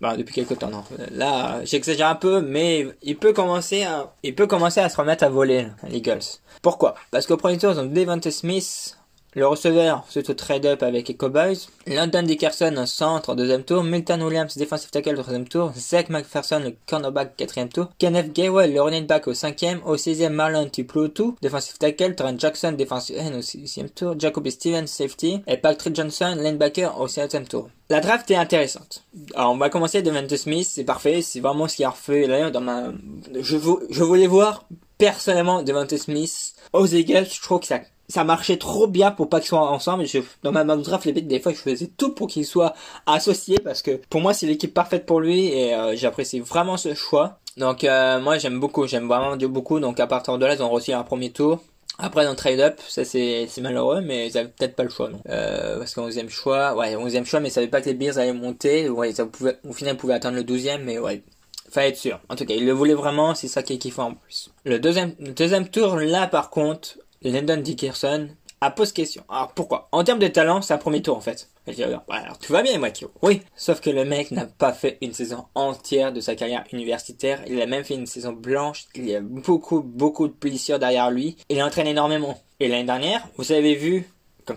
[0.00, 0.84] Bah, depuis quelques temps, non.
[1.10, 5.24] Là, j'exagère un peu, mais il peut commencer à, il peut commencer à se remettre
[5.24, 6.20] à voler, les Eagles.
[6.62, 6.94] Pourquoi?
[7.10, 8.97] Parce qu'au premier tour, ils ont Devante Smith
[9.34, 11.68] Le receveur, c'est au trade-up avec les Cowboys.
[11.86, 13.84] London Dickerson en centre, deuxième tour.
[13.84, 15.70] Milton Williams, defensive tackle, troisième tour.
[15.76, 17.90] Zach McPherson, le cornerback, quatrième tour.
[17.98, 19.80] Kenneth Gaywell, le running back au cinquième.
[19.84, 22.14] Au sixième, Marlon Tiplotu, defensive tackle.
[22.14, 24.14] Trent Jackson, defensive end au sixième tour.
[24.18, 25.42] Jacoby Stevens, safety.
[25.46, 27.68] Et Patrick Johnson, linebacker au septième tour.
[27.90, 29.04] La draft est intéressante.
[29.34, 32.28] Alors, on va commencer de Devante Smith, c'est parfait, c'est vraiment ce qui a refait
[32.28, 32.92] d'ailleurs dans ma,
[33.34, 33.56] je,
[33.90, 34.66] je voulais voir
[34.98, 39.40] personnellement Devante Smith aux Eagles, je trouve que ça ça marchait trop bien pour pas
[39.40, 40.06] qu'ils soient ensemble.
[40.06, 42.74] Je, dans ma draft, les des fois, je faisais tout pour qu'ils soient
[43.06, 46.94] associés parce que pour moi, c'est l'équipe parfaite pour lui et euh, j'apprécie vraiment ce
[46.94, 47.38] choix.
[47.56, 49.80] Donc euh, moi, j'aime beaucoup, j'aime vraiment beaucoup.
[49.80, 51.60] Donc à partir de là, ils ont reçu un premier tour.
[52.00, 55.08] Après dans trade-up, ça c'est malheureux, mais ils avaient peut-être pas le choix.
[55.10, 57.94] Non euh, parce qu'en 11 choix, ouais, 11 choix, mais ils savaient pas que les
[57.94, 58.88] Bears allaient monter.
[58.88, 61.24] Ouais, ça pouvait, au final, ils pouvaient atteindre le 12e, mais ouais,
[61.68, 62.20] fallait être sûr.
[62.28, 64.50] En tout cas, ils le voulaient vraiment, c'est ça qui est kiffant en plus.
[64.64, 68.28] Le deuxième, le deuxième tour, là par contre, Landon Dickerson
[68.60, 69.24] a posé question.
[69.28, 69.88] Alors pourquoi?
[69.92, 71.48] En termes de talent, c'est un premier tour en fait.
[71.66, 73.10] alors, alors tu vas bien, Makio.
[73.22, 77.42] Oui, sauf que le mec n'a pas fait une saison entière de sa carrière universitaire.
[77.46, 78.86] Il a même fait une saison blanche.
[78.94, 81.36] Il y a beaucoup, beaucoup de blessures derrière lui.
[81.48, 82.40] Il entraîne énormément.
[82.60, 84.08] Et l'année dernière, vous avez vu,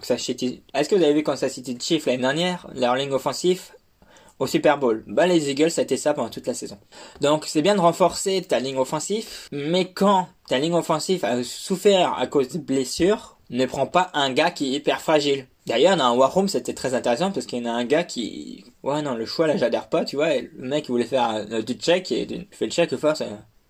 [0.01, 3.73] ça est-ce que vous avez vu quand ça City Chief l'année dernière, leur ligne offensif
[4.41, 5.03] au Super Bowl.
[5.05, 6.79] Bah les Eagles, ça a été ça pendant toute la saison.
[7.21, 12.17] Donc c'est bien de renforcer ta ligne offensive, mais quand ta ligne offensive a souffert
[12.17, 15.45] à cause de blessures, ne prends pas un gars qui est hyper fragile.
[15.67, 18.65] D'ailleurs, dans War Room, c'était très intéressant parce qu'il y en a un gars qui,
[18.81, 21.73] ouais, non, le choix là, j'adhère pas, tu vois, le mec, il voulait faire du
[21.73, 23.21] check et il fait le check, force,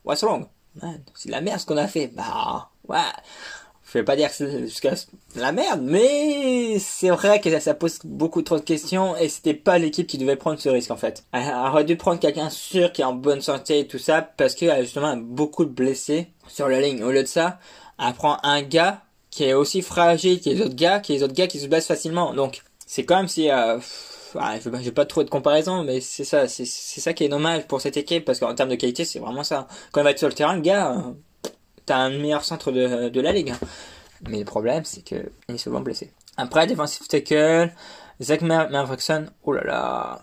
[0.06, 0.48] what's wrong?
[0.82, 2.08] Man, c'est la merde ce qu'on a fait.
[2.16, 2.98] Bah, ouais
[3.92, 4.70] je vais pas dire c'est
[5.36, 9.78] la merde, mais c'est vrai que ça, pose beaucoup trop de questions et c'était pas
[9.78, 11.26] l'équipe qui devait prendre ce risque en fait.
[11.34, 14.56] Elle aurait dû prendre quelqu'un sûr qui est en bonne santé et tout ça parce
[14.56, 17.04] qu'elle a justement beaucoup de blessés sur la ligne.
[17.04, 17.60] Au lieu de ça,
[18.00, 21.34] elle prend un gars qui est aussi fragile que les autres gars, que les autres
[21.34, 22.34] gars qui se blessent facilement.
[22.34, 23.78] Donc c'est quand même si euh,
[24.34, 27.82] je vais pas trop de comparaison, mais c'est ça, c'est ça qui est dommage pour
[27.82, 29.68] cette équipe parce qu'en termes de qualité, c'est vraiment ça.
[29.92, 30.96] Quand il va être sur le terrain, le gars,
[31.92, 33.52] euh, t'as un meilleur centre de, de la ligue.
[33.52, 33.68] Hein.
[34.30, 36.12] Mais le problème, c'est qu'il est souvent blessé.
[36.38, 37.72] Après, defensive tackle,
[38.22, 40.22] Zach Maverickson, oh là là,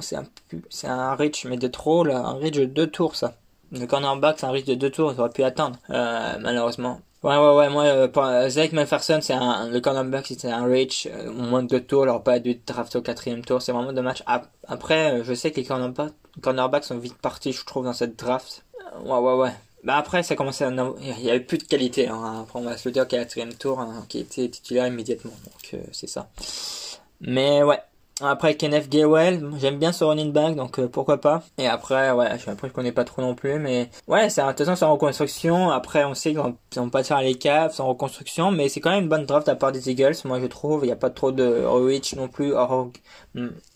[0.00, 0.24] c'est un,
[0.70, 3.34] c'est un reach, mais de trop, là, un reach de deux tours, ça.
[3.72, 7.00] Le cornerback, c'est un reach de deux tours, ça aurait pu atteindre, euh, malheureusement.
[7.24, 11.08] Ouais, ouais, ouais, moi, euh, euh, Zach McPherson, c'est un, le cornerback, c'était un reach,
[11.26, 14.22] au moins de deux tours, aurait pas dû draft au quatrième tour, c'est vraiment dommage.
[14.68, 18.64] Après, je sais que les cornerbacks, cornerbacks sont vite partis, je trouve, dans cette draft.
[19.04, 19.52] Ouais, ouais, ouais.
[19.88, 20.70] Bah après, ça commençait à...
[21.00, 22.08] Il y avait plus de qualité.
[22.08, 22.42] Hein.
[22.42, 25.30] Après, on va se le dire qu'à la quatrième tour, hein, qui était titulaire immédiatement.
[25.30, 26.28] Donc, euh, c'est ça.
[27.22, 27.78] Mais ouais.
[28.20, 31.42] Après, Kenneth Gaywell, j'aime bien ce running back, donc euh, pourquoi pas.
[31.56, 34.84] Et après, ouais, après, je connais pas trop non plus, mais ouais, c'est intéressant, c'est
[34.84, 35.70] en reconstruction.
[35.70, 38.90] Après, on sait qu'ils vont pas faire les caves, c'est en reconstruction, mais c'est quand
[38.90, 40.82] même une bonne draft à part des Eagles, moi je trouve.
[40.82, 42.90] Il n'y a pas trop de Rich non plus, or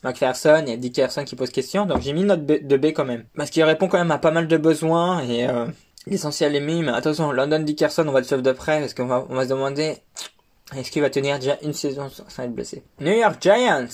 [0.02, 2.86] McPherson, il y a Dickerson qui pose question, donc j'ai mis une note de B
[2.86, 3.24] quand même.
[3.34, 5.48] Parce qu'il répond quand même à pas mal de besoins, et...
[5.48, 5.66] Euh,
[6.06, 9.24] L'essentiel est mais attention, London Dickerson, on va le suivre de près, parce qu'on va,
[9.28, 9.98] on va se demander,
[10.76, 12.82] est-ce qu'il va tenir déjà une saison sans être blessé?
[13.00, 13.86] New York Giants,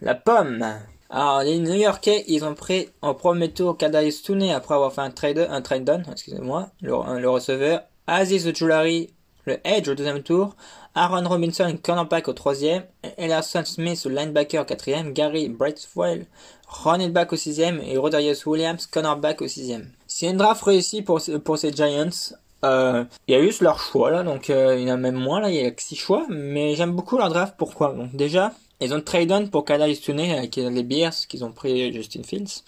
[0.00, 0.64] la pomme.
[1.10, 5.02] Alors, les New Yorkais, ils ont pris en premier tour Kadarius Tooney après avoir fait
[5.02, 7.82] un trade, un trade down, excusez-moi, le, le receveur.
[8.08, 9.14] Aziz Ojulari,
[9.44, 10.56] le edge au deuxième tour.
[10.96, 12.84] Aaron Robinson, cornerback au troisième.
[13.16, 15.12] Elerson Smith, le linebacker au quatrième.
[15.12, 16.26] Gary Brightwell,
[16.68, 17.80] running back au sixième.
[17.80, 19.90] Et Rodarius Williams, cornerback au sixième.
[20.16, 22.36] C'est une draft réussie pour, pour ces Giants.
[22.64, 25.16] Euh, il y a eu leur choix là, donc euh, il y en a même
[25.16, 27.56] moins là, il y a que six choix, mais j'aime beaucoup leur draft.
[27.58, 27.94] Pourquoi?
[27.94, 31.92] Donc déjà, ils ont trade on pour Kadai Tooney avec les Bears qu'ils ont pris
[31.92, 32.62] Justin Fields.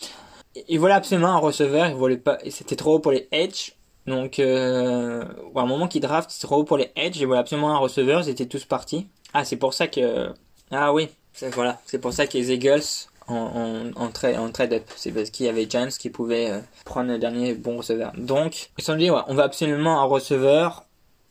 [0.66, 3.74] Ils voulaient absolument un receveur, ils voulaient pas, c'était trop haut pour les Edge.
[4.09, 5.22] Donc, euh,
[5.54, 7.78] à un moment qu'ils draftent, c'est trop haut pour les Edge, ils voulaient absolument un
[7.78, 9.06] receveur, ils étaient tous partis.
[9.35, 10.30] Ah, c'est pour ça que,
[10.72, 11.11] ah oui,
[11.52, 12.82] voilà, c'est pour ça que les Eagles
[13.28, 14.84] en, en, trade-up.
[14.96, 18.12] C'est parce qu'il y avait Giants qui pouvait euh, prendre le dernier bon receveur.
[18.16, 20.84] Donc, ils se sont dit, ouais, on va absolument un receveur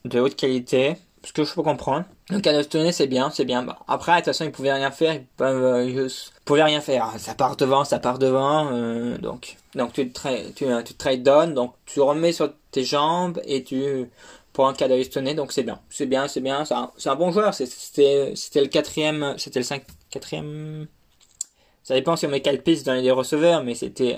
[0.06, 2.06] de haute qualité, ce que je peux comprendre.
[2.30, 2.54] Donc, à
[2.92, 3.64] c'est bien, c'est bien.
[3.64, 6.10] Bah, après, de toute façon, ils pouvaient rien faire, ils euh,
[6.44, 7.14] pouvaient rien faire.
[7.18, 11.74] Ça part devant, ça part devant, euh, donc, donc tu te, tu, trade down, donc
[11.86, 14.08] tu remets sur tes jambes et tu
[14.54, 17.54] pour un cas donc c'est bien, c'est bien, c'est bien, c'est un, bon joueur.
[17.54, 20.88] C'était, c'était le quatrième, c'était le cinq, quatrième
[21.86, 24.18] ça dépend si on met piste dans les receveurs, mais c'était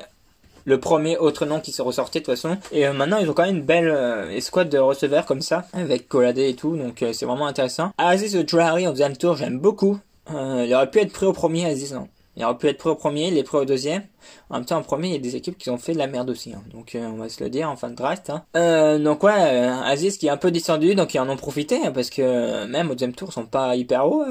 [0.64, 2.58] le premier autre nom qui se ressortait de toute façon.
[2.72, 5.66] Et euh, maintenant, ils ont quand même une belle euh, escouade de receveurs comme ça,
[5.74, 7.92] avec Colade et tout, donc euh, c'est vraiment intéressant.
[7.98, 10.00] Aziz Jouari en deuxième tour, j'aime beaucoup.
[10.30, 11.94] il aurait pu être pris au premier, Aziz.
[11.94, 12.08] Non?
[12.38, 14.04] Il aurait pu être prêt au premier, il est prêt au deuxième.
[14.52, 16.06] En même temps, en premier, il y a des équipes qui ont fait de la
[16.06, 16.54] merde aussi.
[16.54, 16.62] Hein.
[16.72, 18.30] Donc, euh, on va se le dire en fin de draft.
[18.30, 18.44] Hein.
[18.56, 21.80] Euh, donc, ouais, euh, Aziz qui est un peu descendu, donc ils en ont profité.
[21.84, 24.24] Hein, parce que même au deuxième tour, ils sont pas hyper hauts,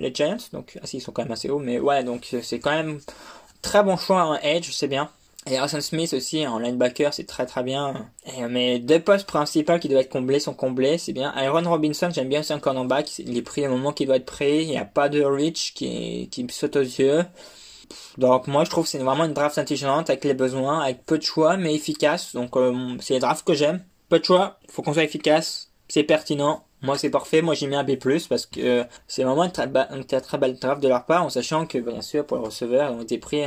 [0.00, 0.38] les Giants.
[0.54, 1.58] Donc, ah si, ils sont quand même assez hauts.
[1.58, 3.00] Mais ouais, donc c'est quand même
[3.60, 5.10] très bon choix en edge, c'est bien.
[5.46, 8.08] Et Harrison Smith aussi en linebacker, c'est très très bien.
[8.26, 11.32] Et, mais deux postes principaux qui doivent être comblés sont comblés, c'est bien.
[11.34, 13.18] Aaron Robinson, j'aime bien un cornerback.
[13.18, 14.62] Il est pris au moment qu'il doit être prêt.
[14.62, 17.24] Il n'y a pas de reach qui, qui saute aux yeux.
[18.18, 21.18] Donc moi je trouve que c'est vraiment une draft intelligente avec les besoins, avec peu
[21.18, 22.34] de choix mais efficace.
[22.34, 23.82] Donc euh, c'est les drafts que j'aime.
[24.08, 26.64] Peu de choix, faut qu'on soit efficace, c'est pertinent.
[26.82, 27.96] Moi c'est parfait, moi j'ai mis un B+,
[28.28, 31.30] parce que euh, c'est vraiment une très, une très, belle draft de leur part, en
[31.30, 33.42] sachant que bien sûr pour le receveur ils ont été pris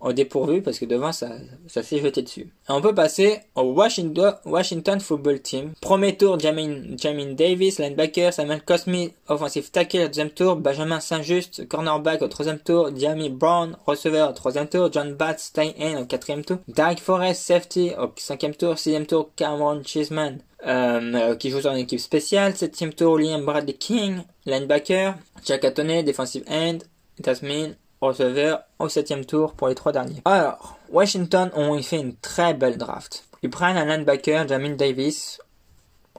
[0.00, 1.28] au dépourvu parce que devant ça,
[1.66, 2.48] ça s'est jeté dessus.
[2.68, 5.72] on peut passer au Washington, Football Team.
[5.80, 6.96] Premier tour, Jamin,
[7.32, 13.30] Davis, linebacker, Samuel Cosme, offensive tackle deuxième tour, Benjamin Saint-Just, cornerback au troisième tour, Jamie
[13.30, 17.92] Brown, receveur au troisième tour, John Batts, tight end au quatrième tour, Derek Forrest, safety
[17.98, 22.94] au cinquième tour, sixième tour, Cameron Chisman, euh, qui joue dans une équipe spéciale, septième
[22.94, 26.78] tour, Liam Bradley King, linebacker, Jack defensive end,
[27.22, 30.22] Tasmin, receveur au septième tour pour les trois derniers.
[30.24, 33.24] Alors, Washington ont fait une très belle draft.
[33.42, 35.40] Ils prennent un linebacker, Jamin Davis,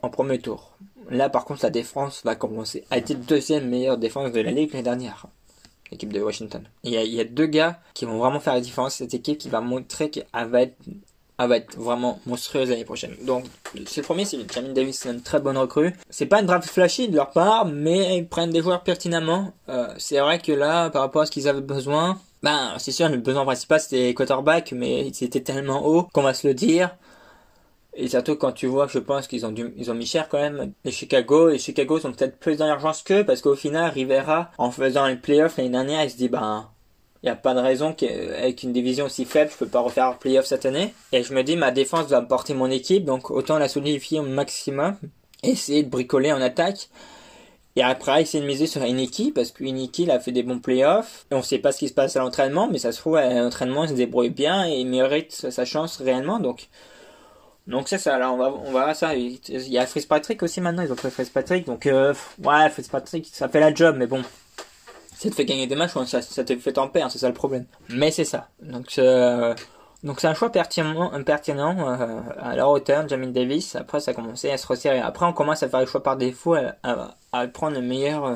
[0.02, 0.72] en premier tour.
[1.10, 4.72] Là, par contre, la défense va commencer à être deuxième meilleure défense de la ligue
[4.72, 5.26] l'année dernière.
[5.92, 6.64] L'équipe de Washington.
[6.84, 8.96] Il y, a, il y, a, deux gars qui vont vraiment faire la différence.
[8.96, 10.78] Cette équipe qui va montrer qu'elle va être
[11.48, 13.16] va être vraiment monstrueuse l'année prochaine.
[13.26, 13.46] Donc,
[13.86, 15.94] c'est le premier, c'est Jamin Davis, c'est une très bonne recrue.
[16.10, 19.54] C'est pas une draft flashy de leur part, mais ils prennent des joueurs pertinemment.
[19.70, 23.08] Euh, c'est vrai que là, par rapport à ce qu'ils avaient besoin, ben, c'est sûr,
[23.10, 26.96] le besoin principal c'était quarterback, mais c'était tellement haut qu'on va se le dire.
[27.94, 30.74] Et surtout quand tu vois je pense qu'ils ont ils ont mis cher quand même
[30.86, 31.50] les Chicago.
[31.50, 35.18] Et Chicago sont peut-être plus dans l'urgence qu'eux parce qu'au final, Rivera, en faisant les
[35.18, 36.70] playoffs l'année dernière, il se dit, ben,
[37.24, 40.18] il n'y a pas de raison qu'avec une division aussi faible, je peux pas refaire
[40.18, 40.94] playoff cette année.
[41.12, 44.24] Et je me dis, ma défense va porter mon équipe, donc autant la solidifier au
[44.24, 44.98] maximum,
[45.44, 46.90] essayer de bricoler en attaque.
[47.76, 50.60] Et après, essayer de miser sur Iniki, parce que Iniki, il a fait des bons
[50.60, 51.26] playoffs.
[51.32, 53.30] Et on sait pas ce qui se passe à l'entraînement, mais ça se trouve, à
[53.30, 56.70] l'entraînement, il se débrouille bien et il mérite sa chance réellement, donc.
[57.68, 59.14] Donc c'est ça, là, on va, on ça.
[59.16, 63.48] Il y a Patrick aussi maintenant, ils ont pris Patrick, donc, euh, ouais, Patrick, ça
[63.48, 64.24] fait la job, mais bon
[65.22, 67.34] ça te fait gagner des matchs, ça, ça te fait en perdre, c'est ça le
[67.34, 67.66] problème.
[67.90, 68.50] Mais c'est ça.
[68.62, 69.54] Donc, euh,
[70.04, 73.76] donc c'est un choix pertinent, pertinent euh, à la hauteur, Jamin Davis.
[73.76, 75.00] Après, ça a commencé à se resserrer.
[75.00, 78.36] Après, on commence à faire le choix par défaut, à, prendre le meilleur euh,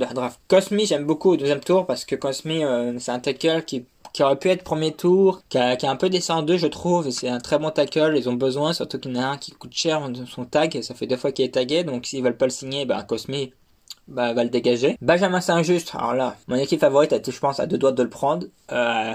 [0.00, 0.40] de la draft.
[0.48, 3.86] Cosme, j'aime beaucoup au deuxième tour parce que Cosme, euh, c'est un tackle qui
[4.20, 7.60] aurait pu être premier tour, qui a, un peu descendu, je trouve, c'est un très
[7.60, 10.44] bon tackle, ils ont besoin, surtout qu'il y en a un qui coûte cher, son
[10.44, 13.02] tag, ça fait deux fois qu'il est tagué, donc s'ils veulent pas le signer, ben
[13.02, 13.34] Cosme,
[14.08, 14.96] bah, va le dégager.
[15.00, 18.02] Benjamin Saint-Just, alors là, mon équipe favorite a été, je pense, à deux doigts de
[18.02, 18.46] le prendre.
[18.72, 19.12] Euh,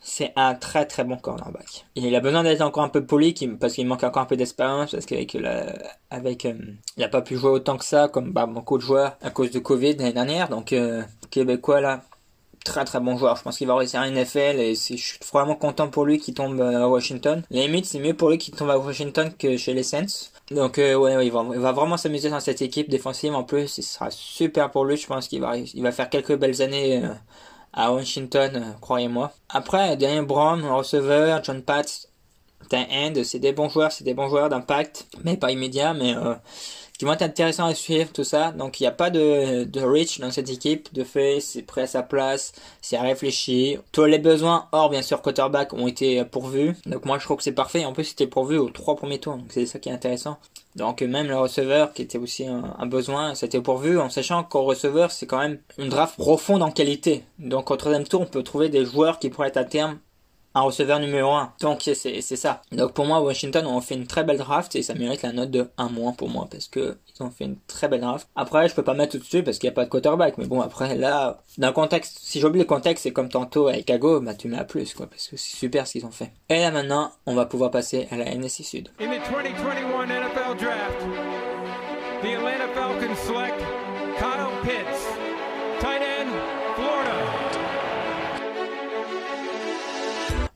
[0.00, 1.86] c'est un très très bon cornerback.
[1.96, 4.92] Il a besoin d'être encore un peu poli parce qu'il manque encore un peu d'expérience
[4.92, 5.74] parce qu'avec la,
[6.10, 6.54] avec, euh,
[6.96, 9.50] il a pas pu jouer autant que ça comme bah, beaucoup de joueurs à cause
[9.50, 10.48] de Covid l'année dernière.
[10.48, 12.02] Donc euh, québécois là,
[12.64, 13.36] très très bon joueur.
[13.36, 16.34] Je pense qu'il va réussir à NFL et je suis vraiment content pour lui qu'il
[16.34, 17.42] tombe à Washington.
[17.50, 20.30] Limite, c'est mieux pour lui qu'il tombe à Washington que chez les Saints.
[20.50, 23.34] Donc euh, ouais, il va, vraiment s'amuser dans cette équipe défensive.
[23.34, 24.96] En plus, ce sera super pour lui.
[24.96, 27.08] Je pense qu'il va, faire quelques belles années euh,
[27.72, 29.32] à Washington, euh, croyez-moi.
[29.48, 32.08] Après, Daniel Brown, receveur, John Pat,
[32.72, 36.14] end, c'est des bons joueurs, c'est des bons joueurs d'impact, mais pas immédiat, mais
[36.98, 38.52] qui vont être intéressants à suivre, tout ça.
[38.52, 40.92] Donc il n'y a pas de, de reach dans cette équipe.
[40.94, 43.78] De fait, c'est prêt à sa place, c'est réfléchi.
[43.92, 46.74] Tous les besoins, hors bien sûr quarterback, ont été pourvus.
[46.86, 47.84] Donc moi je trouve que c'est parfait.
[47.84, 50.38] En plus c'était pourvu aux trois premiers tours, donc c'est ça qui est intéressant.
[50.74, 54.64] Donc même le receveur qui était aussi un, un besoin, c'était pourvu en sachant qu'au
[54.64, 57.24] receveur c'est quand même une draft profonde en qualité.
[57.38, 59.98] Donc au troisième tour on peut trouver des joueurs qui pourraient être à terme
[60.56, 61.52] un receveur numéro 1.
[61.60, 62.62] Donc c'est ça.
[62.72, 65.50] Donc pour moi, Washington ont fait une très belle draft et ça mérite la note
[65.50, 68.26] de 1 moins pour moi parce que ils ont fait une très belle draft.
[68.34, 70.38] Après, je peux pas mettre tout de suite parce qu'il n'y a pas de quarterback.
[70.38, 74.20] Mais bon, après là, le contexte, si j'oublie le contexte, c'est comme tantôt avec Chicago,
[74.20, 76.32] bah tu mets à plus quoi parce que c'est super ce qu'ils ont fait.
[76.48, 78.88] Et là maintenant, on va pouvoir passer à la NFC Sud.
[78.98, 81.00] In the 2021 NFL Draft,
[82.22, 83.65] the Atlanta Falcons select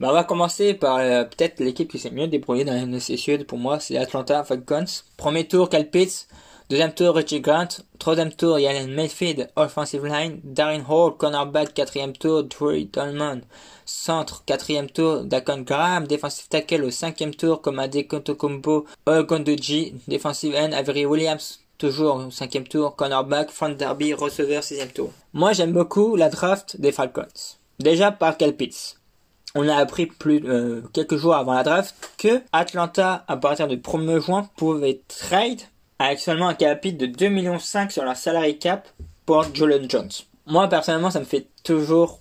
[0.01, 3.19] Bah, on va commencer par euh, peut-être l'équipe qui s'est mieux débrouillée dans la NFC
[3.19, 3.47] Sud.
[3.47, 4.87] Pour moi, c'est Atlanta Falcons.
[5.19, 6.27] Premier tour, Cal Pitts.
[6.71, 7.69] Deuxième tour, Richie Grant.
[7.99, 10.41] Troisième tour, Yalen Mayfield, offensive line.
[10.43, 11.75] Darren Hall, cornerback.
[11.75, 13.43] Quatrième tour, Troy Tolman.
[13.85, 16.07] Centre, quatrième tour, Dakon Graham.
[16.07, 19.97] Defensive tackle au cinquième tour, Komade Kotokumbo, Ogondoji.
[20.09, 21.61] Defensive end, Avery Williams.
[21.77, 23.51] Toujours au cinquième tour, cornerback.
[23.51, 25.11] Front Derby, receveur, sixième tour.
[25.35, 27.27] Moi, j'aime beaucoup la draft des Falcons.
[27.79, 28.55] Déjà par Cal.
[29.55, 33.79] On a appris plus euh, quelques jours avant la draft que Atlanta, à partir du
[33.79, 35.61] 1er juin, pouvait trade
[35.99, 38.89] avec seulement un cap de 2,5 millions sur leur salary cap
[39.27, 40.11] pour Jolon Jones.
[40.47, 42.21] Moi personnellement, ça me fait toujours,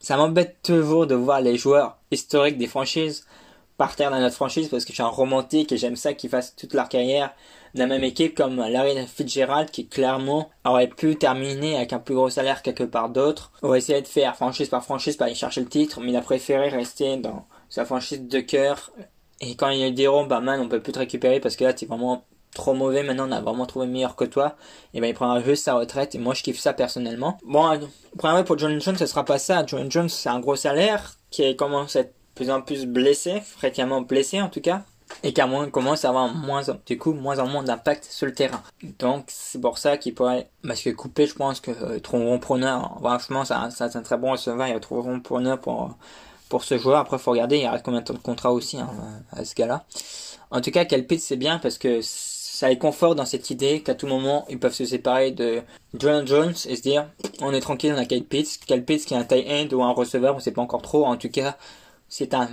[0.00, 3.26] ça m'embête toujours de voir les joueurs historiques des franchises
[3.80, 6.54] partir dans notre franchise parce que je suis un romantique et j'aime ça qu'ils fassent
[6.54, 7.32] toute leur carrière
[7.74, 12.30] la même équipe comme Larry Fitzgerald qui clairement aurait pu terminer avec un plus gros
[12.30, 15.68] salaire quelque part d'autre, aurait essayé de faire franchise par franchise pour aller chercher le
[15.68, 18.90] titre, mais il a préféré rester dans sa franchise de cœur.
[19.40, 21.86] Et quand il diront, bah man, on peut plus te récupérer parce que là t'es
[21.86, 24.56] vraiment trop mauvais, maintenant on a vraiment trouvé meilleur que toi,
[24.92, 27.38] et ben il prendra juste sa retraite, et moi je kiffe ça personnellement.
[27.44, 27.78] Bon,
[28.18, 29.64] premièrement pour John Jones, ce sera pas ça.
[29.64, 34.00] John Jones, c'est un gros salaire, qui commence à être plus en plus blessé, fréquemment
[34.00, 34.82] blessé en tout cas
[35.22, 35.42] et qui
[35.72, 38.62] commence à avoir moins, du coup, moins en moins d'impact sur le terrain.
[38.98, 42.98] Donc, c'est pour ça qu'il pourrait, parce que couper, je pense que euh, trouveront preneur,
[43.00, 45.96] franchement, ça, ça c'est un très bon receveur, ils trouveront preneur pour,
[46.48, 46.98] pour ce joueur.
[46.98, 48.90] Après, faut regarder, il reste combien de temps de contrat aussi, hein,
[49.32, 49.84] à ce gars-là.
[50.50, 53.94] En tout cas, Calpit, c'est bien parce que ça les conforte dans cette idée qu'à
[53.94, 55.62] tout moment, ils peuvent se séparer de
[55.94, 57.08] Jordan Jones et se dire,
[57.40, 60.36] on est tranquille, on a Calpit, Calpit qui est un tight end ou un receveur,
[60.36, 61.06] on sait pas encore trop.
[61.06, 61.56] En tout cas,
[62.08, 62.48] c'est un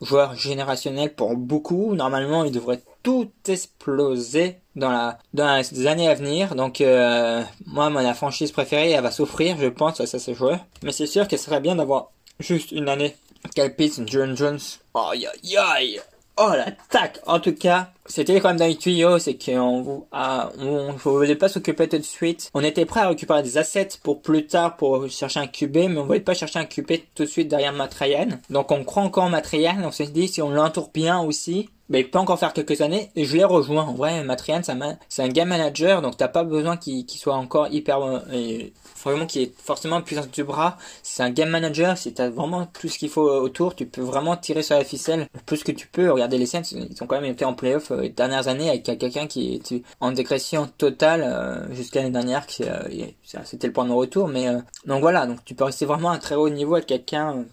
[0.00, 1.94] joueur générationnel pour beaucoup.
[1.94, 6.54] Normalement, il devrait tout exploser dans la dans les années à venir.
[6.54, 10.58] Donc euh, moi, ma franchise préférée, elle va souffrir, je pense, à ce joueur.
[10.82, 13.16] Mais c'est sûr ce serait bien d'avoir juste une année.
[13.54, 14.58] Calpitz, John Jones.
[14.94, 16.00] Aïe aïe aïe.
[16.36, 20.50] Oh l'attaque En tout cas, c'était quand même dans les tuyaux, c'est qu'on vous, ah,
[20.58, 22.50] on, voulait pas s'occuper tout de suite.
[22.54, 25.98] On était prêt à récupérer des assets pour plus tard pour chercher un QB, mais
[25.98, 28.40] on voulait pas chercher un QB tout de suite derrière Matrayan.
[28.50, 32.00] Donc on croit encore en Matrayan, on s'est dit si on l'entoure bien aussi, mais
[32.00, 33.84] il peut encore faire quelques années et je l'ai rejoint.
[33.84, 34.60] En vrai, Matrian,
[35.08, 38.60] c'est un game manager, donc t'as pas besoin qu'il soit encore hyper, euh,
[39.04, 40.78] vraiment qu'il ait forcément puissance du bras.
[41.02, 44.36] C'est un game manager, si t'as vraiment tout ce qu'il faut autour, tu peux vraiment
[44.36, 46.10] tirer sur la ficelle le plus que tu peux.
[46.10, 48.82] Regardez les scènes, ils ont quand même été en playoff euh, les dernières années avec
[48.82, 54.28] quelqu'un qui est en décrétion totale euh, jusqu'à l'année dernière, c'était le point de retour.
[54.28, 54.46] Mais
[54.86, 57.44] donc voilà, donc tu peux rester vraiment à très haut niveau avec quelqu'un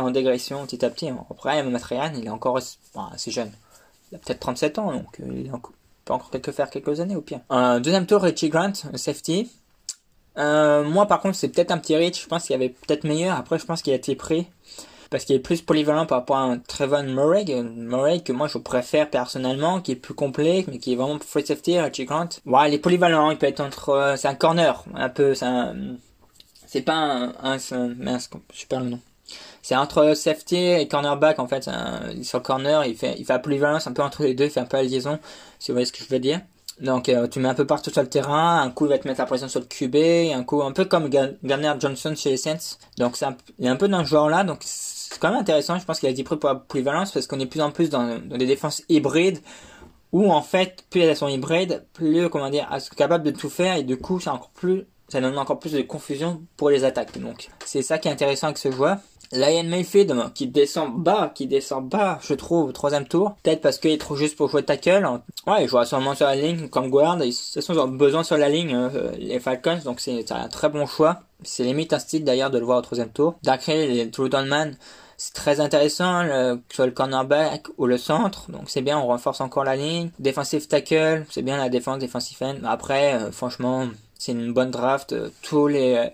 [0.00, 1.10] en dégression petit à petit.
[1.30, 3.52] Après, Matrian, il est encore assez jeune.
[4.10, 5.50] Il a peut-être 37 ans, donc euh, il
[6.04, 7.40] peut encore quelques, faire quelques années au pire.
[7.50, 9.50] Un deuxième tour, Richie Grant, safety.
[10.38, 12.22] Euh, moi, par contre, c'est peut-être un petit Rich.
[12.22, 13.36] Je pense qu'il y avait peut-être meilleur.
[13.36, 14.46] Après, je pense qu'il a été pris
[15.10, 18.58] parce qu'il est plus polyvalent par rapport à un Trevon Murray, Murray que moi je
[18.58, 22.28] préfère personnellement, qui est plus complet, mais qui est vraiment free safety, Richie Grant.
[22.46, 25.46] Ouais, il est polyvalent, il peut être entre, euh, c'est un corner, un peu, c'est
[26.66, 29.00] c'est pas un, un, un le nom
[29.62, 31.68] c'est entre safety et cornerback en fait.
[31.68, 34.50] Un, sur corner, il fait, il fait la polyvalence un peu entre les deux, il
[34.50, 35.18] fait un peu la liaison,
[35.58, 36.40] si vous voyez ce que je veux dire.
[36.80, 39.06] Donc euh, tu mets un peu partout sur le terrain, un coup il va te
[39.06, 42.36] mettre la pression sur le QB, un coup un peu comme Garner Johnson chez les
[42.36, 42.78] Saints.
[42.96, 43.26] Donc c'est
[43.58, 46.00] il est un peu dans ce genre là, donc c'est quand même intéressant, je pense
[46.00, 48.38] qu'il a dit prêt pour la polyvalence parce qu'on est plus en plus dans, dans
[48.38, 49.40] des défenses hybrides
[50.12, 53.50] où en fait plus elles sont hybrides, plus comment dire, elles sont capables de tout
[53.50, 56.84] faire et du coup c'est encore plus ça donne encore plus de confusion pour les
[56.84, 57.18] attaques.
[57.18, 58.98] Donc c'est ça qui est intéressant avec ce joueur.
[59.32, 63.34] Lion Mayfield qui descend bas, qui descend bas, je trouve, au troisième tour.
[63.42, 65.06] Peut-être parce qu'il est trop juste pour jouer tackle.
[65.46, 67.18] Ouais, il jouera sûrement sur la ligne comme guard.
[67.22, 71.20] Ils ont besoin sur la ligne, euh, les Falcons, donc c'est un très bon choix.
[71.42, 73.34] C'est limite un style d'ailleurs de le voir au troisième tour.
[73.42, 74.76] D'après les True Man,
[75.16, 78.50] c'est très intéressant, le, soit le cornerback ou le centre.
[78.50, 80.10] Donc c'est bien, on renforce encore la ligne.
[80.18, 82.56] Defensive tackle, c'est bien la défense, defensive end.
[82.64, 83.86] Après, euh, franchement,
[84.18, 85.14] c'est une bonne draft.
[85.42, 86.10] Tous les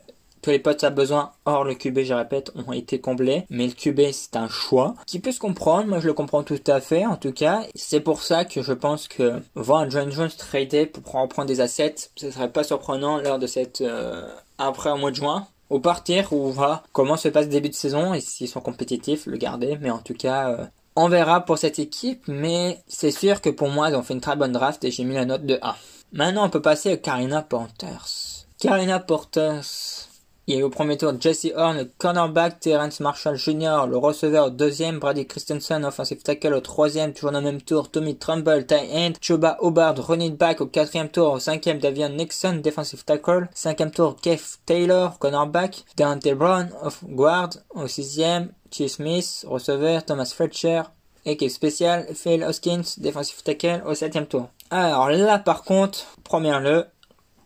[0.47, 3.47] tous les potes à besoin, hors le QB, je répète, ont été comblés.
[3.51, 5.89] Mais le QB, c'est un choix qui peut se comprendre.
[5.89, 7.65] Moi, je le comprends tout à fait, en tout cas.
[7.75, 11.61] C'est pour ça que je pense que voir un John Jones trader pour prendre des
[11.61, 15.49] assets, ce serait pas surprenant lors de cette, euh, après au mois de juin.
[15.69, 19.27] Ou partir, ou voir comment se passe le début de saison, et s'ils sont compétitifs,
[19.27, 19.77] le garder.
[19.81, 23.69] Mais en tout cas, euh, on verra pour cette équipe, mais c'est sûr que pour
[23.69, 25.75] moi, ils ont fait une très bonne draft et j'ai mis la note de 1.
[26.13, 28.47] Maintenant, on peut passer à Karina Panthers.
[28.61, 30.06] Karina Panthers,
[30.47, 34.47] il y a eu au premier tour Jesse Horn, cornerback, Terrence Marshall Jr., le receveur
[34.47, 38.65] au deuxième, Brady Christensen, offensive tackle au troisième, toujours dans le même tour, Tommy Trumbull,
[38.65, 43.49] tight end, Chuba Hobart, running back au quatrième tour, au cinquième, Davion Nixon, defensive tackle,
[43.55, 50.33] cinquième tour, Keith Taylor, cornerback, Dante Brown, off guard, au sixième, Chase Smith, receveur, Thomas
[50.33, 50.83] Fletcher,
[51.25, 54.49] équipe spéciale, Phil Hoskins, defensive tackle, au septième tour.
[54.71, 56.87] Alors là, par contre, première le,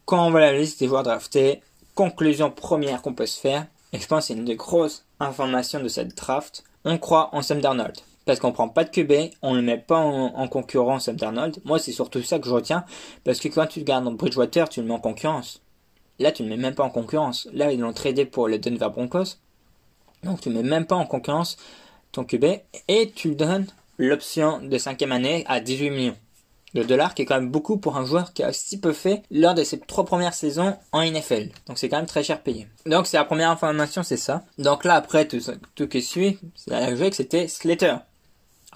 [0.04, 1.62] quand on voit la liste des joueurs draftés,
[1.94, 5.80] conclusion première qu'on peut se faire, et je pense que c'est une des grosses informations
[5.80, 7.96] de cette draft, on croit en Sam Darnold.
[8.24, 11.56] Parce qu'on prend pas de QB, on le met pas en, concurrence Sam Darnold.
[11.64, 12.84] Moi, c'est surtout ça que je retiens.
[13.24, 15.62] Parce que quand tu le gardes en Bridgewater, tu le mets en concurrence.
[16.18, 17.48] Là, tu ne le mets même pas en concurrence.
[17.52, 19.38] Là, ils l'ont tradé pour le Denver Broncos.
[20.22, 21.56] Donc tu mets même pas en concurrence
[22.12, 22.44] ton QB
[22.88, 23.66] et tu donnes
[23.98, 26.16] l'option de cinquième année à 18 millions
[26.74, 29.22] de dollars, qui est quand même beaucoup pour un joueur qui a si peu fait
[29.30, 31.48] lors de ses trois premières saisons en NFL.
[31.66, 32.68] Donc c'est quand même très cher payé.
[32.86, 34.42] Donc c'est la première information, c'est ça.
[34.58, 35.40] Donc là après tout,
[35.74, 37.96] tout qui suit, c'est la joué que c'était Slater.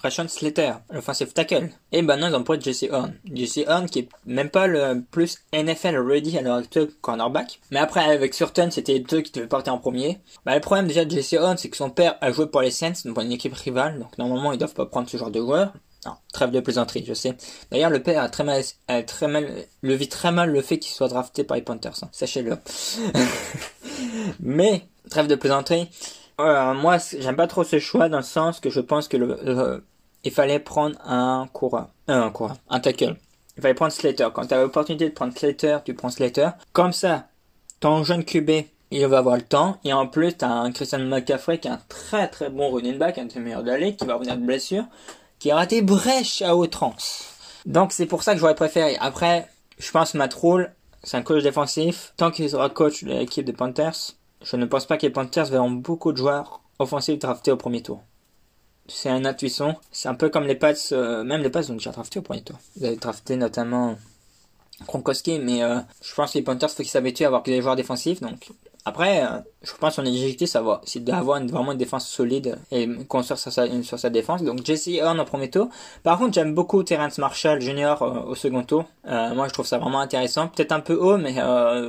[0.04, 1.70] Rashawn Slater, l'offensive tackle.
[1.90, 3.14] Et maintenant, ils ont pris Jesse Horn.
[3.32, 7.60] Jesse Horn qui est même pas le plus NFL ready à l'heure actuelle cornerback.
[7.70, 10.18] Mais après, avec Surton, c'était deux qui devaient partir en premier.
[10.44, 12.70] Bah, le problème déjà de Jesse Horn, c'est que son père a joué pour les
[12.70, 13.98] Saints, donc pour une équipe rivale.
[13.98, 15.72] Donc normalement, ils doivent pas prendre ce genre de joueur.
[16.32, 17.36] Trêve de plaisanterie, je sais.
[17.70, 19.48] D'ailleurs, le père a très mal, a très mal,
[19.80, 22.02] le vit très mal le fait qu'il soit drafté par les Panthers.
[22.02, 22.08] Hein.
[22.12, 22.58] Sachez-le.
[24.40, 25.88] Mais, trêve de plaisanterie.
[26.40, 29.82] Euh, moi, j'aime pas trop ce choix dans le sens que je pense que le
[30.24, 31.88] il fallait prendre un coureur.
[32.08, 32.56] Euh, un coureur.
[32.68, 33.16] Un tackle.
[33.56, 34.28] Il fallait prendre Slater.
[34.34, 36.48] Quand tu as l'opportunité de prendre Slater, tu prends Slater.
[36.72, 37.28] Comme ça,
[37.78, 38.50] ton jeune QB,
[38.90, 39.78] il va avoir le temps.
[39.84, 42.98] Et en plus, tu as un Christian McCaffrey qui est un très très bon running
[42.98, 44.84] back, un des meilleurs de qui va revenir de blessure,
[45.44, 47.34] qui a raté brèche à outrance.
[47.66, 48.96] Donc c'est pour ça que j'aurais préféré.
[48.98, 49.46] Après,
[49.78, 50.72] je pense Matt Rule,
[51.02, 52.14] c'est un coach défensif.
[52.16, 55.44] Tant qu'il sera coach de l'équipe des Panthers, je ne pense pas que les Panthers
[55.44, 58.02] verront beaucoup de joueurs offensifs draftés au premier tour
[58.86, 59.76] c'est un intuition.
[59.92, 62.42] C'est un peu comme les Pats, euh, même les Pats ont déjà drafté au premier
[62.42, 62.58] tour.
[62.76, 63.96] Ils avaient drafté notamment
[64.86, 67.60] Kronkowski, mais euh, je pense que les Panthers, faut qu'ils s'habituent à avoir que des
[67.62, 68.20] joueurs défensifs.
[68.20, 68.50] Donc
[68.84, 72.58] après, euh, je pense son objectif, ça va, c'est d'avoir une, vraiment une défense solide
[72.70, 74.42] et construire sur sa, sur sa défense.
[74.42, 75.68] Donc Jesse Horn au premier tour.
[76.02, 77.96] Par contre, j'aime beaucoup Terrence Marshall Jr.
[78.00, 78.84] au second tour.
[79.04, 80.48] moi, je trouve ça vraiment intéressant.
[80.48, 81.34] Peut-être un peu haut, mais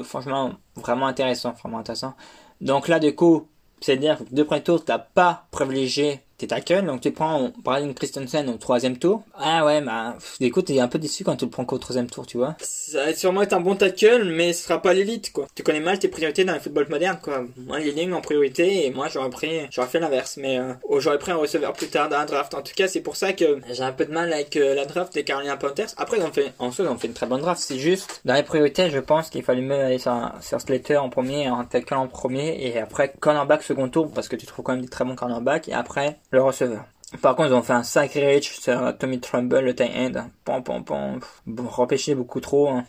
[0.03, 2.13] franchement, vraiment intéressant, vraiment intéressant.
[2.61, 3.47] Donc là, du coup,
[3.81, 8.49] c'est-à-dire que deux premiers tours, t'as pas privilégié tes tackles, donc tu prends, exemple, Christensen
[8.49, 9.23] au troisième tour.
[9.35, 12.25] Ah ouais, bah, écoute, t'es un peu déçu quand tu le prends qu'au troisième tour,
[12.25, 12.55] tu vois.
[12.59, 15.47] Ça va sûrement être un bon tackle, mais ce sera pas l'élite, quoi.
[15.55, 17.43] Tu connais mal tes priorités dans le football moderne, quoi.
[17.57, 21.31] Moi, lignes en priorité, et moi, j'aurais pris, j'aurais fait l'inverse, mais, euh, j'aurais pris
[21.31, 22.53] un receveur plus tard dans la draft.
[22.53, 24.85] En tout cas, c'est pour ça que j'ai un peu de mal avec euh, la
[24.85, 25.89] draft des Carolina Panthers.
[25.97, 27.61] Après, ont fait, en soi, ont fait une très bonne draft.
[27.61, 31.09] C'est juste, dans les priorités, je pense qu'il fallait mieux aller sur, sur Slater en
[31.09, 34.73] premier, un tackle en premier, et après, cornerback second tour, parce que tu trouves quand
[34.73, 36.85] même des très bons cornerbacks, et après, le receveur.
[37.21, 40.29] Par contre, ils ont fait un sacré reach sur Tommy Trumbull, le tight end.
[40.43, 41.19] Pom, pom, pom.
[41.45, 42.69] Bon, repêché beaucoup trop.
[42.69, 42.85] Hein.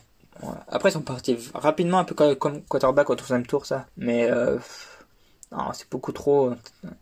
[0.67, 3.85] Après, ils sont partis rapidement, un peu comme quarterback au troisième tour, ça.
[3.97, 4.57] Mais, euh,
[5.73, 6.51] c'est beaucoup trop.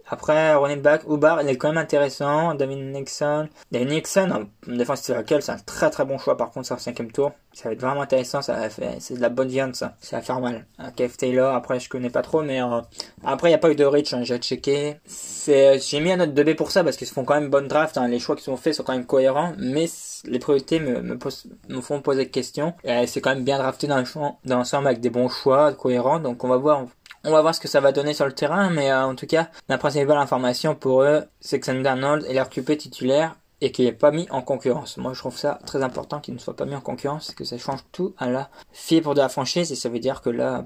[0.07, 2.53] Après, running back, Ubar, il est quand même intéressant.
[2.53, 3.49] David Nixon.
[3.71, 7.11] David Nixon, en défense c'est un très très bon choix par contre, sur le cinquième
[7.11, 7.31] tour.
[7.53, 9.95] Ça va être vraiment intéressant, ça va faire, c'est de la bonne viande ça.
[10.01, 10.65] Ça va faire mal.
[10.95, 12.81] Kev Taylor, après je connais pas trop, mais euh,
[13.23, 14.97] après il n'y a pas eu de reach, hein, j'ai checké.
[15.05, 17.67] C'est, j'ai mis un note 2B pour ça parce qu'ils se font quand même bonne
[17.67, 18.07] draft, hein.
[18.07, 19.85] les choix qui sont faits sont quand même cohérents, mais
[20.25, 22.73] les priorités me, me, font poser des questions.
[22.83, 24.03] Et c'est quand même bien drafté dans
[24.45, 26.85] l'ensemble avec des bons choix cohérents, donc on va voir
[27.25, 29.25] on va voir ce que ça va donner sur le terrain, mais euh, en tout
[29.25, 33.71] cas, la principale information pour eux, c'est que Sam Darnold est leur QP titulaire et
[33.71, 34.97] qu'il n'est pas mis en concurrence.
[34.97, 37.57] Moi, je trouve ça très important qu'il ne soit pas mis en concurrence, que ça
[37.57, 40.65] change tout à la fibre de la franchise, et ça veut dire que là,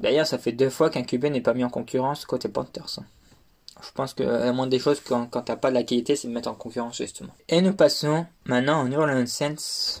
[0.00, 3.00] d'ailleurs, ça fait deux fois qu'un QB n'est pas mis en concurrence côté Panthers.
[3.82, 6.28] Je pense que la moindre des choses, quand, quand t'as pas de la qualité, c'est
[6.28, 7.34] de mettre en concurrence, justement.
[7.48, 10.00] Et nous passons maintenant au New Orleans Saints.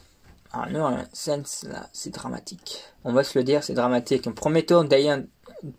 [0.52, 2.84] Alors, New Orleans Saints, là, c'est dramatique.
[3.04, 4.26] On va se le dire, c'est dramatique.
[4.26, 5.26] Un premier tour, Diane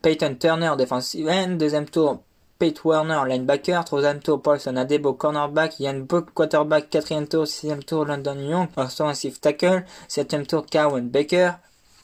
[0.02, 1.58] Peyton Turner, defensive end.
[1.58, 2.22] Deuxième tour,
[2.60, 3.84] Peyton Warner, linebacker.
[3.86, 5.80] Troisième tour, Paulson Adebo, cornerback.
[5.80, 6.90] Yann Book, quarterback.
[6.90, 9.84] Quatrième tour, sixième tour, London Young, offensive tackle.
[10.08, 11.52] Septième tour, Cowan Baker.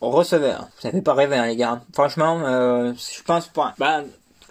[0.01, 0.67] Receveur.
[0.79, 1.81] Ça fait pas rêver, hein, les gars.
[1.93, 3.75] Franchement, euh, je pense pas.
[3.77, 4.01] Bah,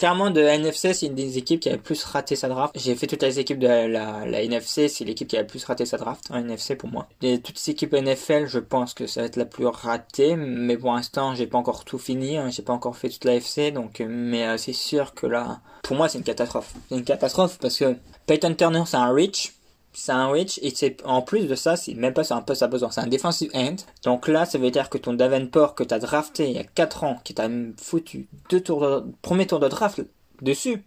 [0.00, 2.74] clairement de NFC c'est une des équipes qui a le plus raté sa draft.
[2.74, 5.84] J'ai fait toutes les équipes de la, NFC c'est l'équipe qui a le plus raté
[5.84, 7.06] sa draft en NFC pour moi.
[7.20, 10.78] Et toutes les équipes NFL je pense que ça va être la plus ratée mais
[10.78, 13.72] pour l'instant j'ai pas encore tout fini hein, j'ai pas encore fait toute la FC
[13.72, 16.72] donc mais euh, c'est sûr que là pour moi c'est une catastrophe.
[16.88, 17.94] C'est une catastrophe parce que
[18.26, 19.52] Peyton Turner c'est un reach
[19.94, 22.90] reach et c'est en plus de ça c'est même pas c'est un peu sa besoin
[22.90, 23.76] c'est un defensive end.
[24.04, 27.04] Donc là ça veut dire que ton Davenport que t'as drafté il y a 4
[27.04, 27.48] ans qui t'a
[27.80, 30.02] foutu deux tours de, premier tour de draft
[30.42, 30.84] dessus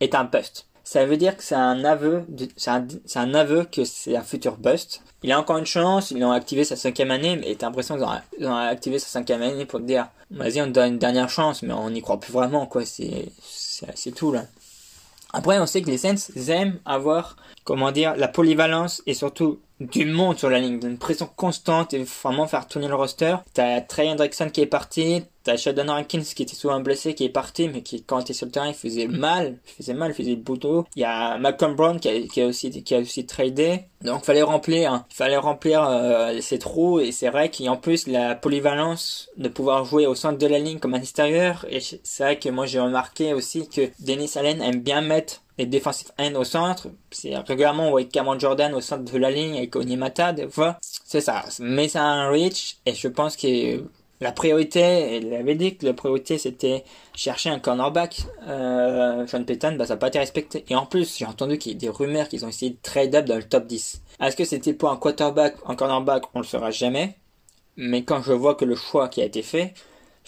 [0.00, 0.66] est un bust.
[0.84, 2.24] Ça veut dire que c'est un aveu
[2.56, 5.02] c'est un, un, aveu que c'est un futur bust.
[5.22, 8.46] Il a encore une chance ils ont activé sa cinquième année mais t'as l'impression qu'ils
[8.46, 11.30] ont, ont, activé sa cinquième année pour te dire vas-y on te donne une dernière
[11.30, 14.44] chance mais on n'y croit plus vraiment quoi c'est c'est tout là
[15.32, 20.06] après, on sait que les Saints aiment avoir, comment dire, la polyvalence et surtout du
[20.06, 23.36] monde sur la ligne, une pression constante et vraiment faire tourner le roster.
[23.52, 27.30] T'as Trey Hendrickson qui est parti, t'as Sheldon Rankins qui était souvent blessé, qui est
[27.30, 30.10] parti, mais qui, quand il était sur le terrain, il faisait mal, il faisait mal,
[30.10, 30.86] il faisait le boulot.
[30.96, 33.82] Il y a Malcolm Brown qui a, qui a aussi, qui a aussi tradé.
[34.02, 35.06] Donc, fallait remplir, hein.
[35.10, 39.28] fallait remplir euh, ces trous, et c'est vrai qu'il y a en plus la polyvalence
[39.36, 42.48] de pouvoir jouer au centre de la ligne comme à l'extérieur, et c'est vrai que
[42.50, 46.88] moi j'ai remarqué aussi que Dennis Allen aime bien mettre les defensive end au centre.
[47.10, 50.78] C'est régulièrement avec Cameron Jordan au centre de la ligne avec Onimata des fois.
[50.82, 51.44] C'est ça.
[51.60, 53.82] Mais c'est un reach et je pense que
[54.20, 56.84] la priorité, il avait dit que la priorité c'était
[57.14, 58.22] chercher un cornerback.
[58.48, 60.64] Euh, Sean Payton, bah ça n'a pas été respecté.
[60.68, 63.14] Et en plus, j'ai entendu qu'il y a des rumeurs qu'ils ont essayé de trade
[63.14, 64.02] up dans le top 10.
[64.20, 66.24] Est-ce que c'était pour un quarterback, un cornerback?
[66.34, 67.16] On le saura jamais.
[67.76, 69.74] Mais quand je vois que le choix qui a été fait,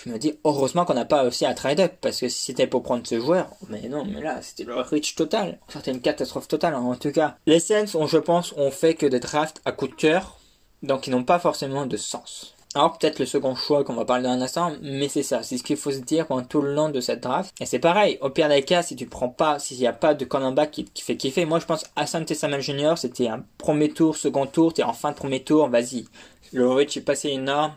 [0.05, 2.67] je me dis heureusement qu'on n'a pas aussi à trade up parce que si c'était
[2.67, 6.49] pour prendre ce joueur, mais non, mais là c'était le reach total, c'était une catastrophe
[6.49, 7.37] totale en tout cas.
[7.47, 10.39] Les Saints je pense, ont fait que des drafts à coup de cœur,
[10.83, 12.55] donc ils n'ont pas forcément de sens.
[12.75, 15.57] Alors peut-être le second choix qu'on va parler dans un instant, mais c'est ça, c'est
[15.57, 17.55] ce qu'il faut se dire pendant tout le long de cette draft.
[17.61, 20.15] Et c'est pareil, au pire des cas, si tu prends pas, s'il n'y a pas
[20.15, 22.95] de cornerback qui, qui fait kiffer, moi je pense Asante Samuel Jr.
[22.97, 26.05] c'était un premier tour, second tour, t'es en fin de premier tour, vas-y.
[26.53, 27.73] Le reach est passé énorme,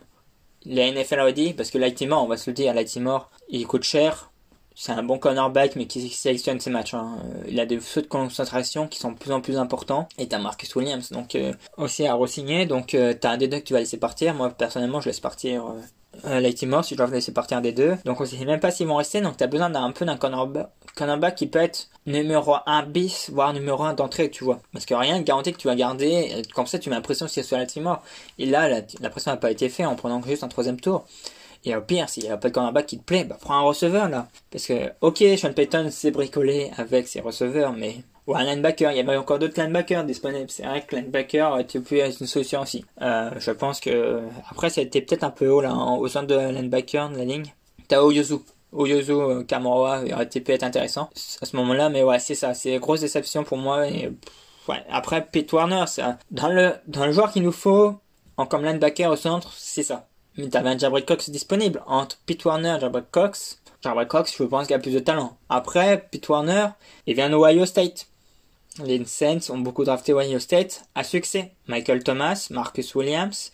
[0.65, 3.83] la NFL a dit, parce que Lightimore, on va se le dire, Lightimore, il coûte
[3.83, 4.31] cher.
[4.73, 6.93] C'est un bon cornerback, mais qui sélectionne ses matchs.
[6.93, 7.17] Hein.
[7.47, 10.07] Il a des feux de concentration qui sont de plus en plus importants.
[10.17, 12.65] Et t'as Marcus Williams, donc euh, aussi à re-signer.
[12.65, 14.33] Donc euh, t'as un des deux que tu vas laisser partir.
[14.33, 15.65] Moi, personnellement, je laisse partir
[16.25, 17.97] euh, euh, Lightimore si je dois laisser partir des deux.
[18.05, 19.21] Donc on sait même pas s'ils vont rester.
[19.21, 23.83] Donc t'as besoin d'un peu d'un cornerback, qui peut être numéro 1 bis, voire numéro
[23.83, 24.59] 1 d'entrée, tu vois.
[24.73, 27.31] Parce que rien ne garantit que tu vas garder, comme ça tu mets l'impression que
[27.31, 28.01] c'est sur la Timor.
[28.37, 31.05] Et là, la, la pression n'a pas été faite en prenant juste un troisième tour.
[31.63, 33.61] Et au pire, s'il n'y a pas de cornerback qui te plaît, bah prends un
[33.61, 34.27] receveur là.
[34.49, 37.97] Parce que, ok, Sean Payton s'est bricolé avec ses receveurs, mais
[38.27, 38.91] ou un linebacker.
[38.91, 40.49] Il y avait encore d'autres linebackers disponibles.
[40.49, 42.85] C'est vrai que linebacker, tu peux être une solution aussi.
[43.01, 46.27] Euh, je pense que après, ça a été peut-être un peu haut là, au centre
[46.27, 47.53] de linebacker de la ligne.
[47.87, 48.35] T'as Oyozu.
[48.71, 51.09] Oyozu euh, Kamara aurait pu être intéressant
[51.41, 52.53] à ce moment-là, mais ouais, c'est ça.
[52.53, 53.85] C'est grosse déception pour moi.
[54.67, 54.83] Ouais.
[54.89, 57.95] Après, Pete Warner, ça, dans le, dans le joueur qu'il nous faut,
[58.37, 60.07] en comme linebacker au centre, c'est ça.
[60.37, 61.83] Mais t'avais un Jabril Cox disponible.
[61.87, 65.37] Entre Pete Warner et Jabril Cox, Jabril Cox, je pense qu'il a plus de talent.
[65.49, 66.67] Après, Pete Warner,
[67.07, 68.07] il vient d'Ohio State.
[68.79, 71.51] Les Saints ont beaucoup drafté Ohio State à succès.
[71.67, 73.51] Michael Thomas, Marcus Williams,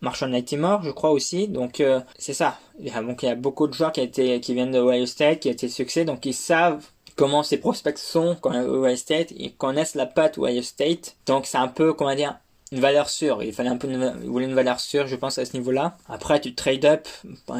[0.00, 1.48] Marshall Nightimore, je crois aussi.
[1.48, 2.58] Donc euh, c'est ça.
[2.78, 5.06] Il y, a, donc, il y a beaucoup de joueurs qui, qui viennent de Ohio
[5.06, 6.86] State, qui ont été succès, donc ils savent
[7.16, 11.16] comment ces prospects sont quand Ohio State, ils connaissent la patte Ohio State.
[11.26, 12.38] Donc c'est un peu, comment dire,
[12.70, 13.42] une valeur sûre.
[13.42, 15.96] Il fallait un peu une, il voulait une valeur sûre, je pense, à ce niveau-là.
[16.08, 17.08] Après, tu trade up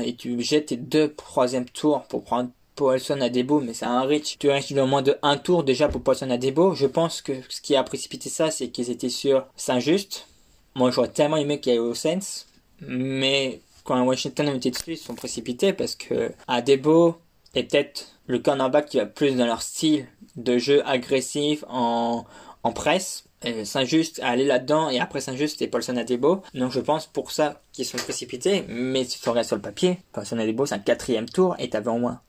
[0.05, 4.03] et tu jettes tes deux troisième tours pour prendre Paulson à Debo, mais c'est un
[4.03, 4.39] reach.
[4.39, 6.74] Tu au moins de un tour déjà pour Paulson à Debo.
[6.76, 10.29] Je pense que ce qui a précipité ça, c'est qu'ils étaient sur Saint-Just.
[10.76, 12.47] Moi, j'aurais tellement aimé qu'il y ait au Saints.
[12.81, 17.16] Mais quand Washington a été dessus, ils sont précipités parce que Adebo
[17.57, 20.07] est peut-être le cornerback qui va plus dans leur style
[20.37, 22.24] de jeu agressif en,
[22.62, 23.24] en presse.
[23.64, 26.43] Saint-Just aller là-dedans et après Saint-Just c'était Paulson Adebo.
[26.55, 28.64] Donc je pense pour ça qu'ils sont précipités.
[28.68, 31.99] Mais si tu sur le papier, Paulson Adebo c'est un quatrième tour et t'avais au
[31.99, 32.20] moins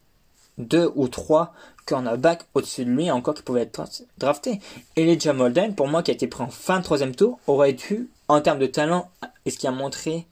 [0.59, 1.53] deux ou trois
[1.85, 3.81] cornerbacks au-dessus de lui encore qui pouvaient être
[4.17, 4.59] draftés.
[4.95, 8.09] Elijah Molden, pour moi qui a été pris en fin de troisième tour, aurait dû,
[8.27, 9.09] en termes de talent,
[9.45, 10.27] et ce qui a montré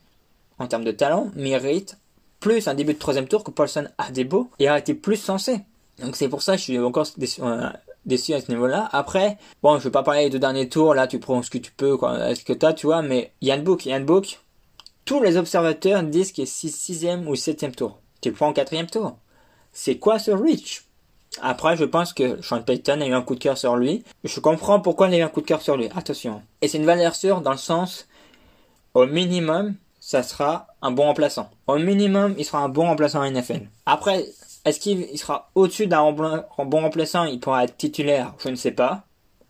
[0.59, 1.97] en termes de talent, mérite
[2.39, 5.61] plus un début de troisième tour que Paulson Adebo et a été plus sensé.
[5.99, 7.69] Donc c'est pour ça que je suis encore déçu, euh,
[8.37, 8.87] à ce niveau-là.
[8.91, 11.57] Après, bon, je vais pas parler des deux derniers tours, là tu prends ce que
[11.57, 14.39] tu peux, ce que t'as, tu vois, mais Yann Book, Yann Book,
[15.05, 17.99] tous les observateurs disent qu'il est 6 sixième ou septième tour.
[18.21, 19.17] Tu le prends en quatrième tour.
[19.79, 20.85] C'est quoi ce reach?
[21.39, 24.03] Après, je pense que Sean Payton a eu un coup de cœur sur lui.
[24.23, 25.87] Je comprends pourquoi il a eu un coup de cœur sur lui.
[25.95, 26.41] Attention.
[26.63, 28.07] Et c'est une valeur sûre dans le sens,
[28.95, 31.51] au minimum, ça sera un bon remplaçant.
[31.67, 33.69] Au minimum, il sera un bon remplaçant en NFL.
[33.85, 34.25] Après,
[34.65, 38.33] est-ce qu'il sera au-dessus d'un bon remplaçant Il pourra être titulaire?
[38.39, 39.03] Je ne sais pas.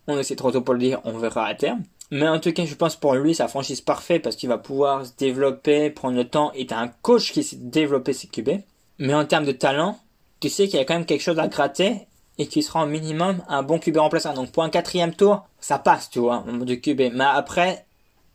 [0.08, 1.84] On essaie trop tôt pour le dire, on verra à terme.
[2.10, 5.06] Mais en tout cas, je pense pour lui, sa franchise parfait parce qu'il va pouvoir
[5.06, 6.52] se développer, prendre le temps.
[6.54, 8.50] Et t'as un coach qui s'est développé ses QB.
[8.98, 9.98] Mais en termes de talent,
[10.40, 12.06] tu sais qu'il y a quand même quelque chose à gratter
[12.38, 14.34] et qu'il sera au minimum un bon QB remplaçant.
[14.34, 17.12] Donc pour un quatrième tour, ça passe, tu vois, de QB.
[17.14, 17.86] Mais après,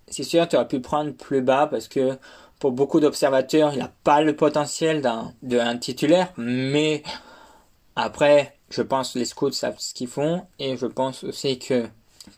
[0.08, 2.18] c'est sûr, tu aurais pu prendre plus bas parce que
[2.60, 5.02] pour beaucoup d'observateurs, il n'a pas le potentiel
[5.42, 6.34] d'un titulaire.
[6.38, 7.04] Mais
[7.96, 11.88] après, je pense que les scouts savent ce qu'ils font et je pense aussi que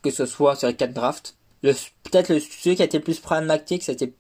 [0.01, 3.84] que ce soit sur les quatre drafts, peut-être le celui qui a été plus pragmatique,
[3.84, 4.13] c'était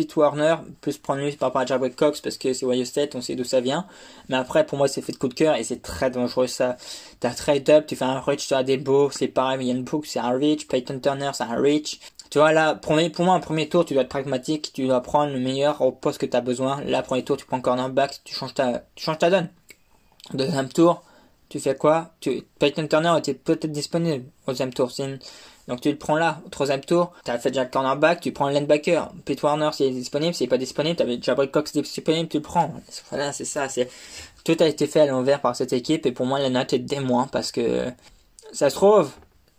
[0.00, 3.14] Pete Warner, plus prendre lui par rapport à Jared Cox parce que c'est Ohio State,
[3.14, 3.86] on sait d'où ça vient.
[4.30, 6.78] Mais après, pour moi, c'est fait de coup de cœur et c'est très dangereux ça.
[7.20, 10.30] T'as trade up, tu fais un reach, des beaux, c'est pareil, Yann Book, c'est un
[10.30, 12.00] reach, Peyton Turner, c'est un reach.
[12.30, 15.02] Tu vois, là, premier, pour moi, un premier tour, tu dois être pragmatique, tu dois
[15.02, 16.80] prendre le meilleur au poste que tu as besoin.
[16.84, 19.50] Là, premier tour, tu prends cornerback, tu changes ta, tu changes ta donne.
[20.32, 21.02] Deuxième tour,
[21.50, 22.12] tu fais quoi?
[22.20, 24.90] Tu, Peyton Turner était peut-être disponible au deuxième tour.
[25.70, 28.32] Donc tu le prends là, au troisième tour, tu as fait déjà le cornerback, tu
[28.32, 29.08] prends le linebacker.
[29.24, 32.38] Pete Warner, s'il est disponible, s'il n'est pas disponible, tu avais déjà Cox disponible, tu
[32.38, 32.74] le prends.
[33.10, 33.68] Voilà, c'est ça.
[34.44, 36.80] Tout a été fait à l'envers par cette équipe, et pour moi, la note est
[36.80, 37.84] des moins, parce que
[38.52, 39.12] ça se trouve,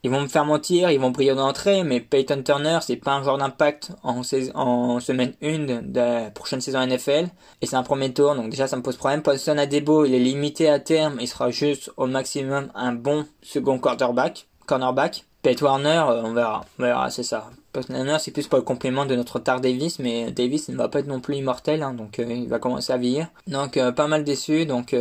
[0.04, 3.24] ils vont me faire mentir, ils vont briller d'entrée, mais Peyton Turner, c'est pas un
[3.24, 4.22] joueur d'impact en,
[4.56, 7.30] en, semaine 1 de, la prochaine saison NFL.
[7.62, 9.22] Et c'est un premier tour, donc déjà ça me pose problème.
[9.22, 13.80] Paulson Adebo, il est limité à terme, il sera juste au maximum un bon second
[13.80, 15.24] quarterback, cornerback.
[15.42, 17.50] Pete Warner, euh, on verra, c'est ça.
[17.74, 20.88] Pete Warner, c'est plus pour le complément de notre Tar Davis, mais Davis ne va
[20.88, 23.28] pas être non plus immortel, hein, donc euh, il va commencer à vieillir.
[23.48, 24.96] Donc euh, pas mal déçu, donc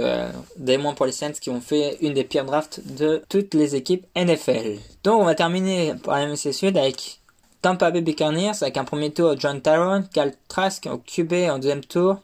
[0.57, 3.77] des moins pour les Saints qui ont fait une des pires drafts de toutes les
[3.77, 4.79] équipes NFL.
[5.05, 7.21] Donc on va terminer par la MSC Sud avec
[7.61, 11.85] Tampa Bay Buccaneers avec un premier tour John Tyrone, Cal Trask au QB en deuxième
[11.85, 12.17] tour,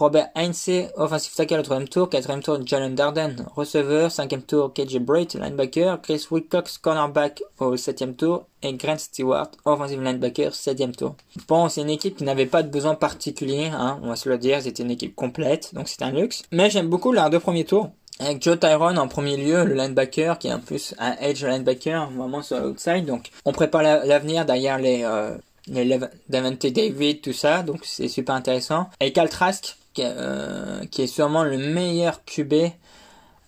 [0.00, 2.08] Robert Heinze, offensive tackle au troisième tour.
[2.08, 4.10] Quatrième tour, Jalen Darden, receveur.
[4.10, 6.00] Cinquième tour, KJ Bright, linebacker.
[6.00, 8.46] Chris Wilcox, cornerback au septième tour.
[8.62, 11.16] Et Grant Stewart, offensive linebacker, septième tour.
[11.46, 14.38] Bon, c'est une équipe qui n'avait pas de besoin particulier, hein, on va se le
[14.38, 14.62] dire.
[14.62, 16.44] C'était une équipe complète, donc c'est un luxe.
[16.50, 17.90] Mais j'aime beaucoup leurs deux premiers tours.
[18.20, 22.08] Avec Joe Tyrone en premier lieu, le linebacker, qui est en plus un edge linebacker,
[22.10, 23.04] vraiment sur l'outside.
[23.04, 25.36] Donc, on prépare l'avenir derrière les, euh,
[25.68, 27.62] les Davante David, tout ça.
[27.62, 28.88] Donc, c'est super intéressant.
[29.00, 32.54] Et Cal Trask, euh, qui est sûrement le meilleur QB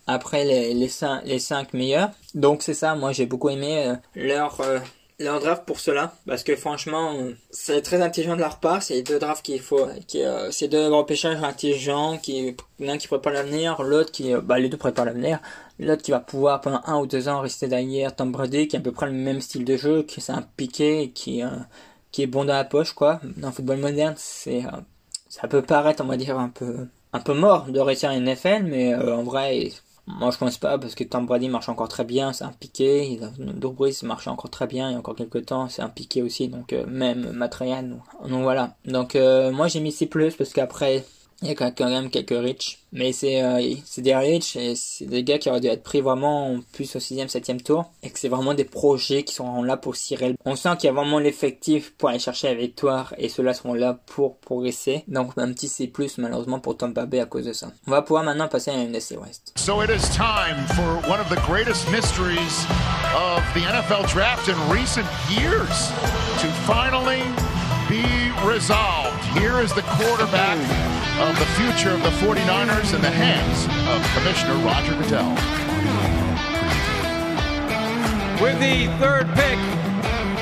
[0.06, 1.38] après les, les, 5, les
[1.72, 2.10] meilleurs.
[2.34, 4.78] Donc c'est ça, moi j'ai beaucoup aimé euh, leur, euh,
[5.18, 6.14] leur draft pour cela.
[6.26, 7.14] Parce que franchement,
[7.50, 8.82] c'est très intelligent de leur part.
[8.82, 9.86] C'est deux drafts qu'il faut.
[10.06, 12.18] Qui, c'est deux repêchages intelligents.
[12.18, 14.32] Qui, l'un qui prépare l'avenir, l'autre qui.
[14.42, 15.38] Bah les deux préparent l'avenir.
[15.78, 18.80] L'autre qui va pouvoir pendant un ou deux ans rester derrière Tom Brady, qui a
[18.80, 21.42] à peu près le même style de jeu, qui c'est un piqué, qui,
[22.12, 23.20] qui est bon dans la poche, quoi.
[23.36, 24.62] Dans le football moderne, c'est
[25.32, 28.64] ça peut paraître, on va dire, un peu, un peu mort de réussir une NFL,
[28.64, 29.70] mais euh, en vrai,
[30.06, 33.18] moi je pense pas parce que Tom Brady marche encore très bien, c'est un piqué,
[33.38, 36.74] Drew Brees marche encore très bien, il encore quelques temps, c'est un piqué aussi, donc
[36.74, 37.96] euh, même matériel,
[38.28, 38.76] donc, voilà.
[38.84, 41.02] Donc euh, moi j'ai mis C+, parce qu'après,
[41.42, 42.78] il y a quand même quelques rich.
[42.92, 46.00] Mais c'est euh, c'est des rich et c'est des gars qui auraient dû être pris
[46.00, 47.90] vraiment plus au 6 septième tour.
[48.02, 50.34] Et que c'est vraiment des projets qui sont là pour cirer.
[50.44, 53.14] On sent qu'il y a vraiment l'effectif pour aller chercher la victoire.
[53.18, 55.04] Et ceux-là seront là pour progresser.
[55.08, 57.68] Donc un petit C+, malheureusement pour Tom Bay à cause de ça.
[57.86, 59.52] On va pouvoir maintenant passer à la NFC West.
[59.56, 62.66] So it is time for one of the greatest mysteries
[63.16, 65.90] of the NFL draft in recent years
[66.40, 67.22] to finally
[67.88, 68.04] be
[68.46, 69.22] resolved.
[69.34, 74.54] Here is the quarterback of the future of the 49ers in the hands of Commissioner
[74.64, 75.34] Roger Goodell.
[78.42, 79.58] With the third pick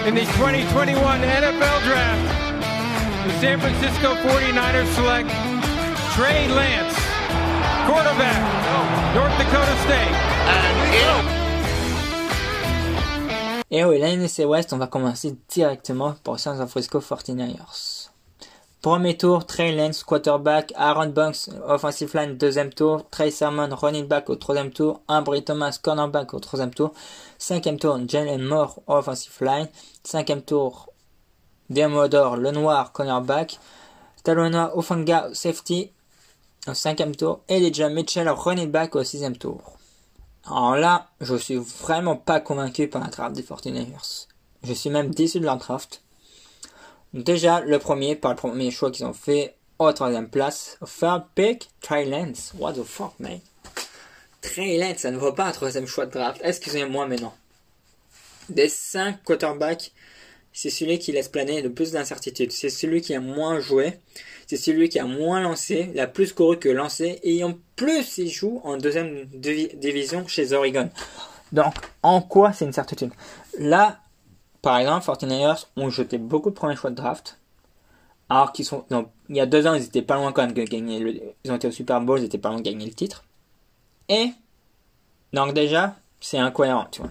[0.06, 5.28] in the 2021 NFL Draft, the San Francisco 49ers select
[6.14, 6.96] Trey Lance,
[7.86, 8.40] quarterback,
[9.14, 10.14] North Dakota State.
[10.46, 10.80] And
[13.72, 17.99] Et eh oui, la NFC West, on va commencer directement pour San Francisco 49ers.
[18.82, 24.30] Premier tour, Trey Lance, quarterback, Aaron Banks, offensive line, deuxième tour, Trey Sermon, running back
[24.30, 26.94] au troisième tour, Ambry Thomas, cornerback au troisième tour,
[27.36, 29.68] cinquième tour, Jalen Moore, offensive line,
[30.02, 30.88] cinquième tour,
[31.68, 33.58] Demodor, le noir, cornerback,
[34.24, 35.92] Talona Ofanga, safety,
[36.66, 39.76] au cinquième tour, et Elijah Mitchell, running back au sixième tour.
[40.46, 44.26] Alors là, je suis vraiment pas convaincu par la draft des 49ers.
[44.62, 46.02] Je suis même déçu de leur draft.
[47.12, 51.70] Déjà, le premier, par le premier choix qu'ils ont fait, au troisième place, third pick,
[51.80, 52.06] Trey.
[52.58, 53.40] What the fuck, mate?
[54.42, 56.40] Trey ça ne vaut pas un troisième choix de draft.
[56.44, 57.32] Excusez-moi, mais non.
[58.48, 59.92] Des cinq quarterbacks,
[60.52, 62.52] c'est celui qui laisse planer le plus d'incertitudes.
[62.52, 63.98] C'est celui qui a moins joué.
[64.46, 67.20] C'est celui qui a moins lancé, la plus couru que lancé.
[67.22, 70.90] Et en plus, il joue en deuxième division chez Oregon.
[71.52, 73.12] Donc, en quoi c'est une certitude?
[73.58, 74.00] Là,
[74.62, 77.38] par exemple, 49ers ont jeté beaucoup de premiers choix de draft.
[78.28, 78.84] Alors qu'ils sont.
[78.90, 81.00] Non, il y a deux ans, ils étaient pas loin quand même de gagner.
[81.00, 83.24] Le, ils ont été au Super Bowl, ils étaient pas loin de gagner le titre.
[84.08, 84.30] Et.
[85.32, 87.10] Donc, déjà, c'est incohérent, tu vois.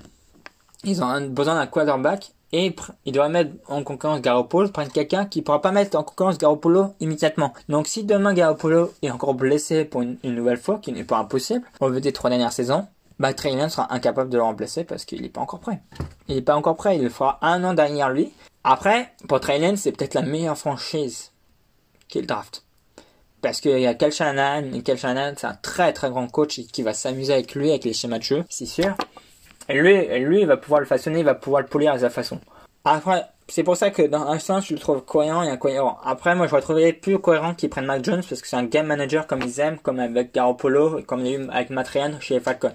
[0.83, 2.75] Ils ont besoin d'un quarterback et
[3.05, 6.93] il doit mettre en concurrence Garoppolo, prendre quelqu'un qui pourra pas mettre en concurrence Garoppolo
[6.99, 7.53] immédiatement.
[7.67, 11.63] Donc si demain Garoppolo est encore blessé pour une, nouvelle fois, qui n'est pas impossible,
[11.79, 12.87] au vu des trois dernières saisons,
[13.19, 15.81] bah Trey sera incapable de le remplacer parce qu'il n'est pas encore prêt.
[16.27, 18.31] Il n'est pas encore prêt, il fera un an derrière lui.
[18.63, 21.31] Après, pour Trey c'est peut-être la meilleure franchise
[22.07, 22.63] qu'il draft.
[23.41, 26.59] Parce qu'il y a Kel Shanahan, et Kel Shanahan, c'est un très très grand coach
[26.71, 28.95] qui va s'amuser avec lui, avec les schémas de jeu, c'est sûr.
[29.69, 32.09] Et lui, lui, il va pouvoir le façonner, il va pouvoir le polir à sa
[32.09, 32.39] façon.
[32.83, 35.97] Après, c'est pour ça que dans un sens, je le trouve cohérent et incohérent.
[36.03, 38.85] Après, moi, je trouver plus cohérent qu'ils prennent Mac Jones parce que c'est un game
[38.85, 42.19] manager comme ils aiment, comme avec Garoppolo comme il y a eu avec Matt Ryan
[42.19, 42.73] chez les Falcons.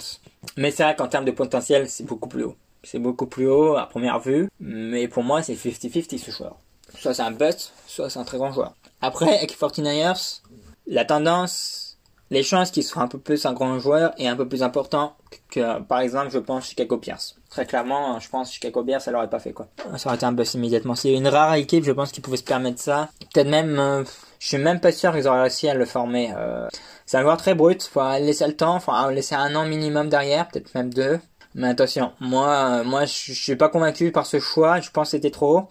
[0.56, 2.56] Mais c'est vrai qu'en termes de potentiel, c'est beaucoup plus haut.
[2.82, 6.56] C'est beaucoup plus haut à première vue, mais pour moi, c'est 50-50 ce joueur.
[6.98, 8.74] Soit c'est un bust, soit c'est un très grand joueur.
[9.00, 10.40] Après, avec 49ers,
[10.86, 11.98] la tendance,
[12.30, 15.16] les chances qu'il soit un peu plus un grand joueur est un peu plus important
[15.50, 17.36] que, par exemple, je pense Chicago Pierce.
[17.54, 19.68] Très clairement, je pense Chicago Bears, ça l'aurait pas fait quoi.
[19.96, 20.96] Ça aurait été un bust immédiatement.
[20.96, 23.10] C'est une rare équipe, je pense, qui pouvait se permettre ça.
[23.32, 24.02] Peut-être même, euh,
[24.40, 26.34] je suis même pas sûr qu'ils auraient réussi à le former.
[26.36, 26.66] Euh,
[27.06, 30.48] c'est un joueur très brut, faut laisser le temps, faut laisser un an minimum derrière,
[30.48, 31.20] peut-être même deux.
[31.54, 34.80] Mais attention, moi, moi, je suis pas convaincu par ce choix.
[34.80, 35.60] Je pense que c'était trop.
[35.60, 35.66] De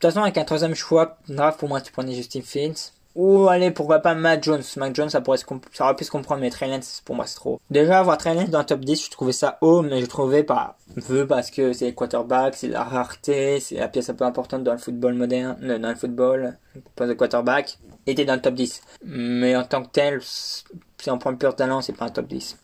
[0.00, 2.90] toute façon, avec un troisième choix, draft pour moi, tu prenais Justin Fields.
[3.16, 4.62] Ou allez, pourquoi pas Matt Jones.
[4.76, 5.38] Matt Jones, ça pourrait
[5.72, 7.60] ça aurait pu se comprendre, mais Trey Lance, pour moi, c'est trop.
[7.70, 10.44] Déjà, avoir Trey Lance dans le top 10, je trouvais ça haut, mais je trouvais
[10.44, 14.24] pas peu parce que c'est les quarterbacks, c'est la rareté, c'est la pièce un peu
[14.24, 16.56] importante dans le football moderne, euh, dans le football,
[16.94, 18.82] poste de quarterback, était dans le top 10.
[19.04, 22.28] Mais en tant que tel, si on prend le pur talent, c'est pas un top
[22.28, 22.56] 10.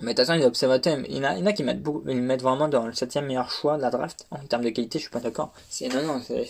[0.00, 1.64] Mais de toute façon, les observateurs, il y en a, il y en a qui
[1.64, 4.26] mettent, beaucoup, ils mettent vraiment dans le septième meilleur choix de la draft.
[4.30, 5.52] En termes de qualité, je suis pas d'accord.
[5.70, 6.46] C'est, non, non, c'est,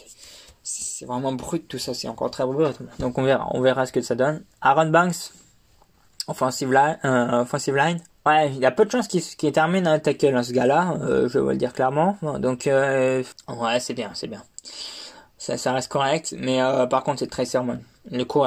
[0.69, 2.77] c'est vraiment brut tout ça, c'est encore très brut.
[2.99, 4.43] Donc on verra, on verra ce que ça donne.
[4.61, 5.33] Aaron Banks,
[6.27, 8.01] offensive line, euh, offensive line.
[8.27, 10.95] Ouais, il y a peu de chances qu'il qu termine le tackle dans ce gars-là,
[11.03, 12.19] euh, je vais le dire clairement.
[12.41, 14.43] Donc euh, ouais, c'est bien, c'est bien.
[15.39, 16.59] Ça, reste correct, mais
[16.91, 17.79] par contre c'est très sermon.
[18.11, 18.43] Le coup,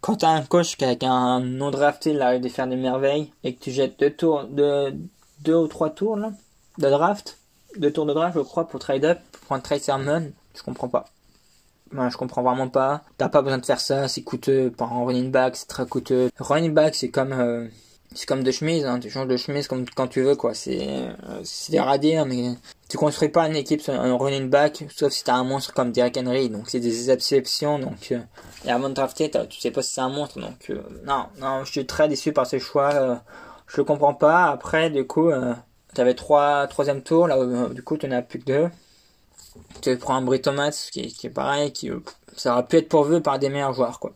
[0.00, 3.32] quand t'as un coach qui avec un non drafté il arrive de faire des merveilles
[3.42, 4.94] et que tu jettes deux tours, de
[5.40, 7.38] deux ou trois tours de draft,
[7.76, 10.88] deux tours de draft je crois pour trade up, pour prendre Trey Sermon, je comprends
[10.88, 11.06] pas.
[11.92, 13.02] Je comprends vraiment pas.
[13.16, 14.70] T'as pas besoin de faire ça, c'est coûteux.
[14.70, 16.30] Pour un running back, c'est très coûteux.
[16.38, 17.66] Running back, c'est comme, euh,
[18.14, 18.98] c'est comme de chemise, hein.
[18.98, 20.54] Tu changes de chemise quand tu veux, quoi.
[20.54, 22.54] C'est, euh, c'est des radis, mais
[22.88, 25.90] tu construis pas une équipe sur un running back, sauf si t'as un monstre comme
[25.92, 26.48] Derrick Henry.
[26.50, 28.20] Donc c'est des exceptions, donc, euh,
[28.64, 31.64] et avant de drafter, tu sais pas si c'est un monstre, donc, euh, non, non,
[31.64, 33.16] je suis très déçu par ce choix, euh,
[33.66, 34.44] je le comprends pas.
[34.46, 35.30] Après, du coup,
[35.94, 37.36] t'avais trois, troisième tour, là,
[37.74, 38.70] du coup, t'en as plus que deux
[39.82, 41.90] tu prends un Brit Thomas qui, qui est pareil, qui
[42.36, 44.12] ça aurait pu être pourvu par des meilleurs joueurs quoi.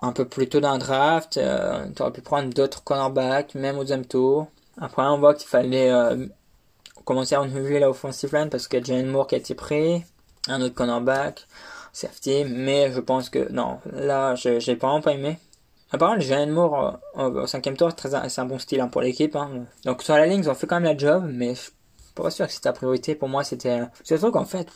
[0.00, 3.76] Un peu plus tôt dans le draft, euh, tu aurais pu prendre d'autres cornerbacks, même
[3.76, 4.48] au deuxième tour.
[4.80, 6.26] Après on voit qu'il fallait euh,
[7.04, 10.04] commencer à renouveler la offensive line parce qu'il y a Moore qui a été pris,
[10.48, 11.46] un autre cornerback,
[11.92, 15.38] safety, mais je pense que non, là j'ai vraiment pas aimé.
[15.92, 19.36] Apparemment, Jalen Moore euh, au cinquième tour, c'est un bon style hein, pour l'équipe.
[19.36, 19.66] Hein.
[19.84, 21.54] Donc sur la ligne, ils ont fait quand même la job, mais
[22.14, 23.14] pas sûr que c'était ta priorité.
[23.14, 23.80] Pour moi, c'était.
[24.04, 24.66] C'est sûr qu'en fait.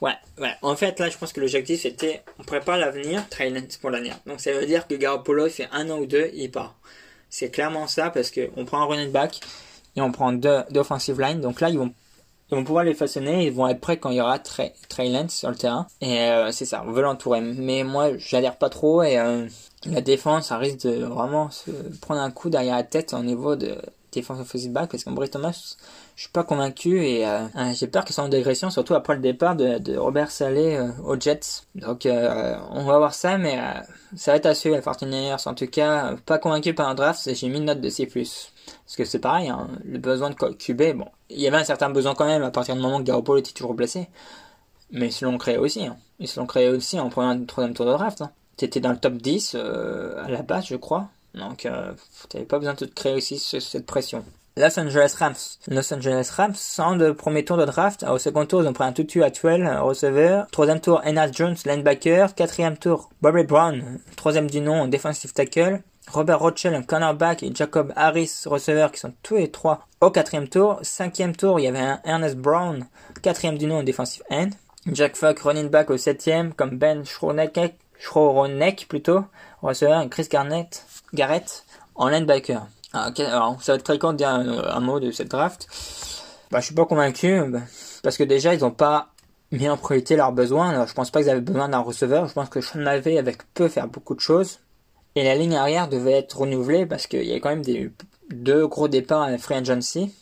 [0.00, 0.54] Ouais, ouais.
[0.62, 4.16] En fait, là, je pense que l'objectif c'était on prépare l'avenir, Trailens pour l'avenir.
[4.26, 6.74] Donc ça veut dire que Garoppolo il fait un an ou deux, il part.
[7.28, 9.40] C'est clairement ça parce que on prend un running back
[9.96, 11.40] et on prend deux, deux offensive line.
[11.40, 11.92] Donc là, ils vont
[12.50, 14.72] ils vont pouvoir les façonner, ils vont être prêts quand il y aura Trey,
[15.28, 15.86] sur le terrain.
[16.00, 17.40] Et euh, c'est ça, on veut l'entourer.
[17.40, 19.46] Mais moi, j'adhère pas trop et euh,
[19.86, 23.54] la défense, ça risque de vraiment se prendre un coup derrière la tête au niveau
[23.54, 23.76] de
[24.12, 25.76] défense offensive back parce qu'en Brit Thomas,
[26.16, 29.14] je suis pas convaincu et euh, euh, j'ai peur qu'il soit en dégression, surtout après
[29.14, 31.64] le départ de, de Robert Salé euh, aux Jets.
[31.74, 33.58] Donc euh, on va voir ça, mais
[34.16, 35.34] ça va être à suivre à Fortiniers.
[35.44, 38.06] En tout cas, pas convaincu par un draft, j'ai mis une note de C+.
[38.06, 41.90] Parce que c'est pareil, hein, le besoin de QB, bon, il y avait un certain
[41.90, 44.08] besoin quand même à partir du moment que Garoppolo était toujours blessé.
[44.92, 45.86] Mais ils se l'ont créé aussi.
[45.86, 45.96] Hein.
[46.18, 48.22] Ils se l'ont créé aussi en un troisième tour de draft.
[48.22, 48.30] Hein.
[48.56, 51.08] T'étais dans le top 10 à la base, je crois.
[51.34, 51.92] Donc, euh,
[52.28, 54.24] t'avais pas besoin de te créer aussi cette pression.
[54.56, 55.34] Los Angeles Rams.
[55.68, 58.02] Los Angeles Rams, sans le premier tour de draft.
[58.02, 60.46] Au second tour, ils ont pris un tutu actuel, receveur.
[60.50, 62.34] Troisième tour, Enas Jones, linebacker.
[62.34, 65.82] Quatrième tour, Bobby Brown, troisième du nom, defensive tackle.
[66.08, 70.48] Robert Rochelle, un cornerback, et Jacob Harris, receveur, qui sont tous les trois au quatrième
[70.48, 70.80] tour.
[70.82, 72.86] Cinquième tour, il y avait un Ernest Brown,
[73.22, 74.50] quatrième du nom, defensive end.
[74.86, 79.24] Jack Falk, running back au septième, comme Ben Schronek, Schronek plutôt,
[79.62, 82.66] receveur, Chris Garnett, Garrett, en linebacker.
[82.92, 85.68] Ah, alors, ça va être très court de dire un, mot de cette draft.
[86.50, 87.60] Bah, je suis pas convaincu, bah,
[88.02, 89.10] parce que déjà, ils ont pas
[89.52, 90.70] mis en priorité leurs besoins.
[90.70, 92.26] Alors, je pense pas qu'ils avaient besoin d'un receveur.
[92.26, 94.58] Je pense que Sean McVay, avec peut faire beaucoup de choses.
[95.14, 97.92] Et la ligne arrière devait être renouvelée parce qu'il y a quand même des,
[98.30, 100.14] deux gros départs à Free Agency.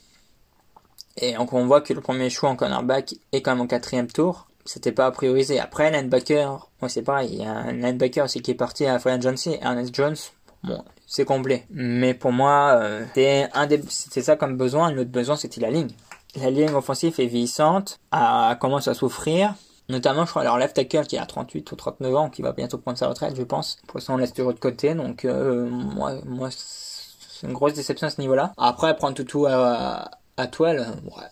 [1.16, 4.06] Et donc, on voit que le premier choix en cornerback est quand même au quatrième
[4.06, 4.48] tour.
[4.64, 5.58] C'était pas à prioriser.
[5.58, 7.30] Après, linebacker, moi c'est pareil.
[7.32, 10.16] Il y a un linebacker aussi qui est parti à Free Agency, Ernest Jones.
[10.64, 11.64] Bon, c'est comblé.
[11.70, 14.90] Mais pour moi, euh, c'était ça comme besoin.
[14.90, 15.90] L'autre besoin, c'était la ligne.
[16.36, 19.54] La ligne offensive est vieillissante, a, commence à souffrir.
[19.88, 22.76] Notamment, je crois, leur left tackle qui a 38 ou 39 ans, qui va bientôt
[22.76, 23.78] prendre sa retraite, je pense.
[23.86, 24.94] Pour ça, on laisse toujours de côté.
[24.94, 28.52] Donc, euh, moi, moi, c'est une grosse déception à ce niveau-là.
[28.58, 31.24] Après, prendre tout à, à toile, ouais.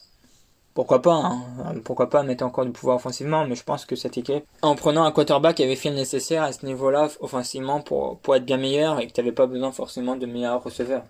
[0.77, 1.43] Pourquoi pas, hein.
[1.85, 5.05] pourquoi pas mettre encore du pouvoir offensivement, mais je pense que cette équipe, en prenant
[5.05, 9.07] un quarterback, avait fait le nécessaire à ce niveau-là offensivement pour, être bien meilleur et
[9.07, 11.05] que tu n'avais pas besoin forcément de meilleurs receveurs.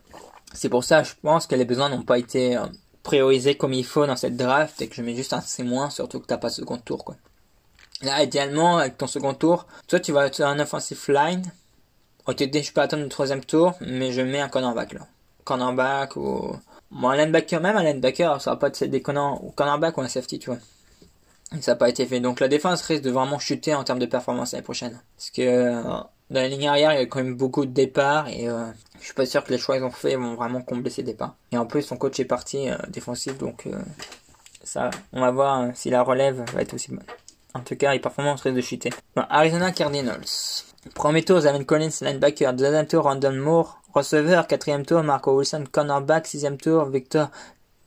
[0.55, 2.67] C'est pour ça, je pense que les besoins n'ont pas été euh,
[3.03, 6.21] priorisés comme il faut dans cette draft et que je mets juste un C-, surtout
[6.21, 7.17] que t'as pas second tour, quoi.
[8.03, 11.43] Là, idéalement, avec ton second tour, toi, tu vas faire un offensive line.
[12.29, 15.01] Ok, je peux attendre le troisième tour, mais je mets un cornerback, là.
[15.43, 16.55] Cornerback ou
[16.91, 20.09] Bon, un linebacker, même un linebacker, ça va pas être déconnant, ou cornerback ou un
[20.09, 20.61] safety, tu vois.
[21.61, 22.21] ça n'a pas été fait.
[22.21, 25.01] Donc la défense risque de vraiment chuter en termes de performance l'année prochaine.
[25.17, 28.29] Parce que euh, dans la ligne arrière, il y a quand même beaucoup de départs
[28.29, 28.67] et euh,
[29.01, 31.35] je suis pas sûr que les choix qu'ils ont fait vont vraiment combler ces départs.
[31.53, 33.69] Et en plus, son coach est parti euh, défensif, donc
[34.63, 37.05] ça, on va voir si la relève va être aussi bonne.
[37.55, 38.91] En tout cas, les performances risquent de chuter.
[39.17, 40.65] Arizona Cardinals.
[40.95, 42.53] Premier tour, Zaven Collins, linebacker.
[42.53, 44.47] Deuxième tour, Randall Moore, receveur.
[44.47, 46.27] Quatrième tour, Marco Wilson, cornerback.
[46.27, 47.31] Sixième tour, Victor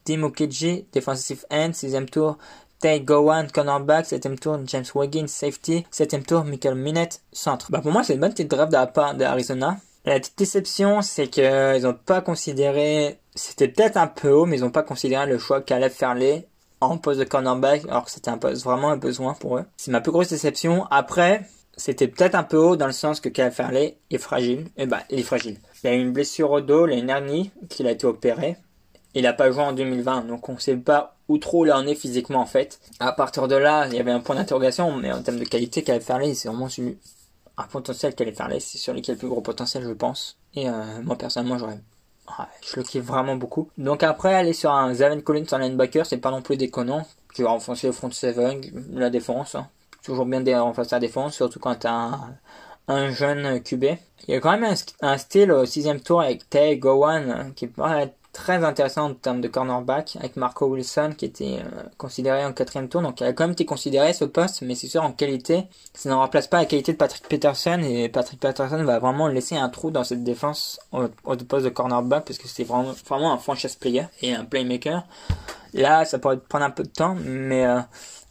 [0.06, 1.72] Dimokeji, defensive end.
[1.74, 2.38] Sixième tour,
[2.80, 4.06] Tay Gowan, cornerback.
[4.06, 5.86] Septième tour, James Wiggins, safety.
[5.92, 7.72] Septième tour, Michael Minette, centre.
[7.72, 9.78] Bah, pour moi, c'est une bonne petite draft de la part d'Arizona.
[10.06, 14.62] La petite déception, c'est qu'ils n'ont pas considéré, c'était peut-être un peu haut, mais ils
[14.62, 16.48] n'ont pas considéré le choix qu'allait faire les
[16.82, 19.66] en poste de cornerback, alors que c'était un poste vraiment un besoin pour eux.
[19.76, 20.86] C'est ma plus grosse déception.
[20.90, 21.46] Après,
[21.80, 24.60] c'était peut-être un peu haut dans le sens que Caleb Farley est fragile.
[24.78, 25.58] Et eh ben, il est fragile.
[25.84, 28.58] Il a eu une blessure au dos l'année dernière qu'il a été opéré.
[29.16, 31.88] Il n'a pas joué en 2020, donc on ne sait pas où trop il en
[31.88, 32.80] est physiquement en fait.
[33.00, 35.84] À partir de là, il y avait un point d'interrogation, mais en termes de qualité,
[35.84, 36.84] Caleb Farley, c'est vraiment sur
[37.58, 40.38] un potentiel Caleb Farley, c'est sur lequel le plus gros potentiel, je pense.
[40.54, 41.80] Et euh, moi personnellement, j'aurais
[42.62, 43.70] je le kiffe vraiment beaucoup.
[43.78, 47.06] Donc après, aller sur un Zaven Collins en linebacker, c'est pas non plus déconnant.
[47.34, 48.62] Tu vas renforcer le front seven,
[48.94, 49.56] la défense.
[49.56, 49.68] Hein.
[50.10, 52.34] Toujours bien de renforcer la défense, surtout quand t'as un,
[52.88, 53.84] un jeune QB.
[54.28, 57.66] Il y a quand même un, style au sixième tour avec Tay Gowan hein, qui
[57.66, 62.52] être très intéressant en termes de cornerback avec Marco Wilson qui était euh, considéré en
[62.54, 63.04] quatrième tour.
[63.04, 66.10] Donc il a quand même été considéré ce poste mais c'est sûr en qualité ça
[66.10, 67.80] ne remplace pas la qualité de Patrick Peterson.
[67.84, 72.26] Et Patrick Peterson va vraiment laisser un trou dans cette défense au, poste de cornerback
[72.26, 75.06] parce que c'est vraiment, vraiment un franchise player et un playmaker.
[75.76, 77.80] Là ça pourrait prendre un peu de temps mais euh,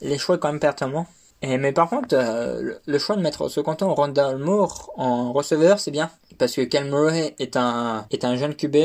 [0.01, 1.07] les choix sont quand même pertinents
[1.43, 5.79] mais par contre, euh, le choix de mettre au second tour Rondell Moore en receveur,
[5.79, 6.11] c'est bien.
[6.39, 6.93] Parce que Cal
[7.39, 8.77] est un, est un jeune QB,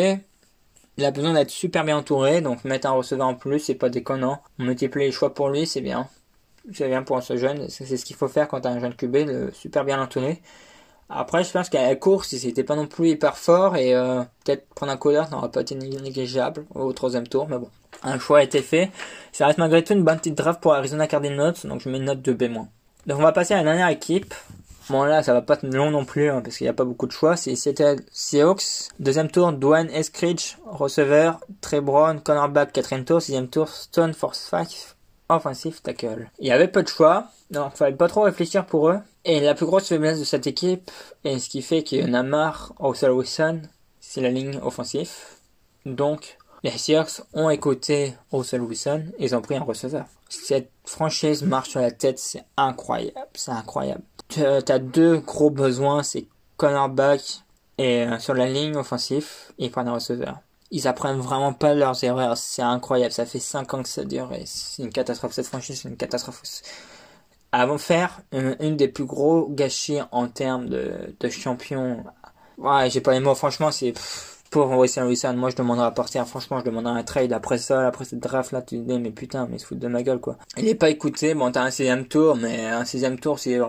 [0.98, 3.90] il a besoin d'être super bien entouré, donc mettre un receveur en plus, c'est pas
[3.90, 4.42] déconnant.
[4.60, 6.08] Multiplier les choix pour lui, c'est bien.
[6.74, 9.16] C'est bien pour ce jeune, c'est ce qu'il faut faire quand t'as un jeune QB,
[9.28, 10.42] le super bien entouré.
[11.10, 14.24] Après, je pense qu'à la course, il c'était pas non plus hyper fort et euh,
[14.44, 17.70] peut-être prendre un codeur n'aurait pas été négligeable au troisième tour, mais bon.
[18.02, 18.92] Un choix a été fait.
[19.32, 22.06] Ça reste malgré tout une bonne petite draft pour Arizona Cardinals, donc je mets une
[22.06, 22.52] note de B-.
[23.06, 24.34] Donc on va passer à la dernière équipe.
[24.90, 26.84] Bon là, ça va pas être long non plus, hein, parce qu'il n'y a pas
[26.84, 27.38] beaucoup de choix.
[27.38, 28.90] C'est Seattle Seahawks.
[29.00, 31.40] Deuxième tour, Dwayne Eskridge, receveur.
[31.62, 33.22] Trebron, cornerback, quatrième tour.
[33.22, 34.68] Sixième tour, Stone Force 5,
[35.30, 36.30] offensive tackle.
[36.40, 39.00] Il y avait peu de choix, donc il fallait pas trop réfléchir pour eux.
[39.24, 40.92] Et la plus grosse faiblesse de cette équipe,
[41.24, 43.62] et ce qui fait qu'il y en a marre, Russell Wilson,
[44.02, 45.12] c'est la ligne offensive.
[45.86, 50.06] Donc, les Seahawks ont écouté Russell Wilson et ils ont pris un receveur.
[50.30, 54.04] Cette franchise marche sur la tête, c'est incroyable, c'est incroyable.
[54.30, 56.26] T'as deux gros besoins, c'est
[56.58, 57.22] cornerback
[57.78, 60.40] et euh, sur la ligne offensive, ils prennent un receveur.
[60.72, 64.32] Ils apprennent vraiment pas leurs erreurs, c'est incroyable, ça fait 5 ans que ça dure
[64.34, 66.42] et c'est une catastrophe, cette franchise c'est une catastrophe.
[67.52, 72.04] Avant de faire une, des plus gros gâchis en termes de, de champion,
[72.58, 73.94] ouais, j'ai pas les mots, franchement c'est
[74.54, 77.88] pour Russell Wilson, moi je demanderais à partir, franchement je demanderais un trade après ça,
[77.88, 80.04] après cette draft là, tu te dis mais putain, mais il se fout de ma
[80.04, 80.38] gueule quoi.
[80.58, 83.60] Il est pas écouté, bon t'as un sixième tour, mais un sixième tour c'est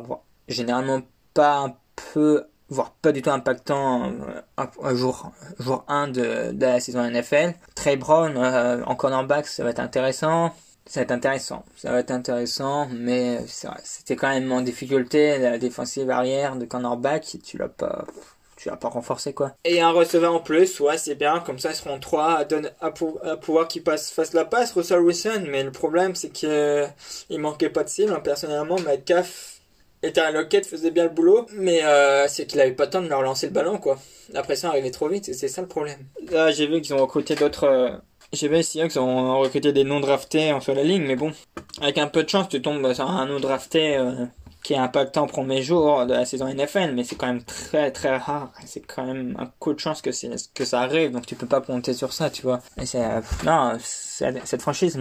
[0.47, 1.01] généralement
[1.32, 1.74] pas un
[2.12, 4.12] peu, voire pas du tout impactant
[4.59, 7.55] un euh, jour, jour 1 de, de la saison NFL.
[7.74, 10.53] Trey Brown euh, en cornerback ça va être intéressant.
[10.87, 15.57] Ça va être intéressant, ça va être intéressant, mais c'était quand même en difficulté la
[15.57, 18.05] défensive arrière de cornerback, tu l'as pas,
[18.57, 19.52] tu vas pas renforcer quoi.
[19.64, 22.68] Et un receveur en plus, ouais, c'est bien, comme ça ils seront trois à, donner,
[22.80, 25.44] à, pouvoir qu'ils fassent la passe, Russell Wilson.
[25.48, 26.86] Mais le problème, c'est qu'il euh,
[27.30, 28.12] manquait pas de cible.
[28.12, 28.20] Hein.
[28.22, 29.61] Personnellement, Metcalf
[30.02, 33.02] était un locket, faisait bien le boulot, mais euh, c'est qu'il avait pas le temps
[33.02, 33.98] de leur lancer le ballon quoi.
[34.32, 35.98] La pression arrivait trop vite, c'est ça le problème.
[36.30, 37.64] Là, j'ai vu qu'ils ont recruté d'autres.
[37.64, 37.90] Euh,
[38.32, 41.32] j'ai vu ici qu'ils ont recruté des non draftés sur la ligne, mais bon,
[41.80, 43.96] avec un peu de chance, tu tombes sur un non drafté
[44.64, 47.92] qui est impactant au premier jour de la saison NFL, mais c'est quand même très
[47.92, 48.50] très rare.
[48.66, 50.10] C'est quand même un coup de chance que,
[50.54, 52.60] que ça arrive, donc tu peux pas compter sur ça, tu vois.
[52.84, 53.04] C'est,
[53.44, 54.98] non, cette franchise,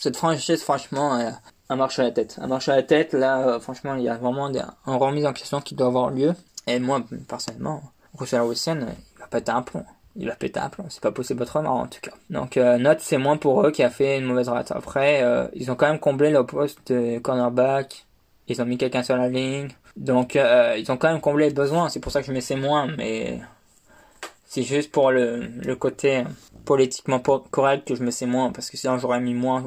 [0.00, 1.30] cette franchise, franchement, euh,
[1.68, 2.38] un marche à la tête.
[2.40, 5.32] Un marche à la tête, là, euh, franchement, il y a vraiment des, remise en
[5.34, 6.34] question qui doit avoir lieu.
[6.66, 7.82] Et moi, personnellement,
[8.18, 9.84] Russell Wilson, il va péter un plomb.
[10.16, 10.86] il va péter un plan.
[10.88, 12.12] C'est pas possible autrement en tout cas.
[12.30, 14.70] Donc euh, note c'est moins pour eux qui a fait une mauvaise rate.
[14.70, 18.06] Après euh, ils ont quand même comblé le poste de cornerback.
[18.48, 19.68] Ils ont mis quelqu'un sur la ligne.
[19.96, 21.88] Donc euh, ils ont quand même comblé les besoins.
[21.88, 22.88] C'est pour ça que je mets c'est moins.
[22.96, 23.40] Mais
[24.46, 26.24] c'est juste pour le, le côté
[26.64, 28.52] politiquement correct que je mets c'est moins.
[28.52, 29.64] Parce que sinon j'aurais mis moins.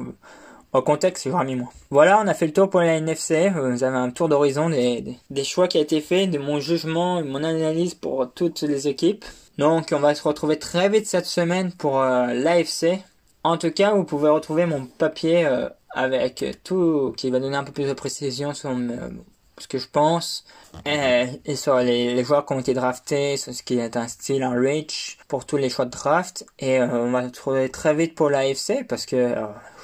[0.74, 1.70] Au contexte, j'aurais mis moins.
[1.88, 3.48] Voilà, on a fait le tour pour la NFC.
[3.48, 7.24] Vous avez un tour d'horizon des, des, choix qui a été fait, de mon jugement,
[7.24, 9.24] mon analyse pour toutes les équipes.
[9.56, 13.00] Donc on va se retrouver très vite cette semaine pour euh, l'AFC.
[13.44, 15.68] En tout cas, vous pouvez retrouver mon papier euh,
[15.98, 19.10] avec tout qui va donner un peu plus de précision sur euh,
[19.58, 20.44] ce que je pense
[20.86, 24.52] et, sur les, joueurs qui ont été draftés, sur ce qui est un style, un
[24.52, 26.46] reach pour tous les choix de draft.
[26.60, 29.34] Et on va se retrouver très vite pour l'AFC parce que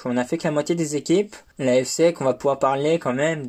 [0.05, 1.35] on a fait que la moitié des équipes.
[1.59, 3.49] L'AFC qu'on va pouvoir parler quand même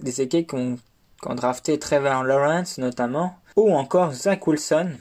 [0.00, 4.92] des, équipes qui ont drafté Trevor Lawrence notamment ou encore Zach Wilson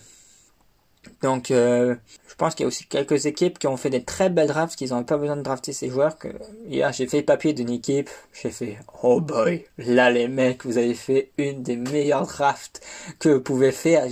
[1.22, 1.96] donc, euh,
[2.30, 4.76] je pense qu'il y a aussi quelques équipes qui ont fait des très belles drafts,
[4.76, 6.18] qu'ils n'ont pas besoin de drafter ces joueurs.
[6.18, 6.30] Que
[6.68, 10.78] hier, j'ai fait le papier d'une équipe, j'ai fait oh boy, là les mecs, vous
[10.78, 12.82] avez fait une des meilleures drafts
[13.20, 14.06] que vous pouvez faire.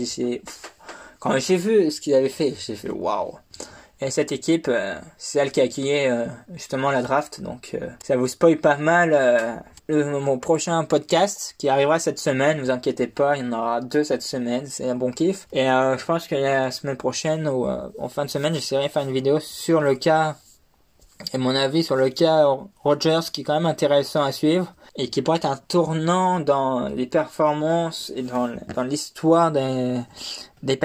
[1.19, 3.35] Quand j'ai vu ce qu'ils avaient fait, j'ai fait waouh.
[4.01, 8.17] Et cette équipe, euh, c'est celle qui a accueilli euh, justement la draft, donc ça
[8.17, 12.59] vous spoil pas mal mon prochain podcast qui arrivera cette semaine.
[12.59, 14.65] Vous inquiétez pas, il y en aura deux cette semaine.
[14.65, 15.47] C'est un bon kiff.
[15.53, 18.87] Et euh, je pense que la semaine prochaine ou euh, en fin de semaine, j'essaierai
[18.87, 20.35] de faire une vidéo sur le cas
[21.33, 22.45] et mon avis sur le cas
[22.83, 26.89] Rogers qui est quand même intéressant à suivre et qui pourrait être un tournant dans
[26.89, 30.01] les performances et dans, dans l'histoire des,
[30.61, 30.77] des.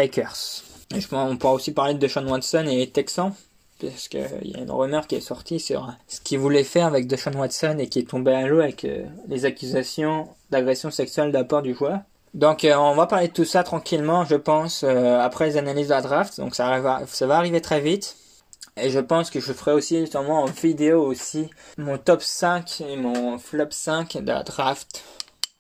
[1.13, 3.33] On pourra aussi parler de Sean Watson et les Texans?
[3.81, 7.07] Parce qu'il y a une rumeur qui est sortie sur ce qu'il voulait faire avec
[7.07, 11.63] Deshaun Watson et qui est tombé à l'eau avec euh, les accusations d'agression sexuelle d'apport
[11.63, 12.01] du joueur.
[12.35, 15.89] Donc euh, on va parler de tout ça tranquillement, je pense, euh, après les analyses
[15.89, 16.39] de la draft.
[16.39, 18.17] Donc ça, va, ça va arriver très vite.
[18.77, 22.97] Et je pense que je ferai aussi justement en vidéo aussi mon top 5 et
[22.97, 25.03] mon flop 5 de la draft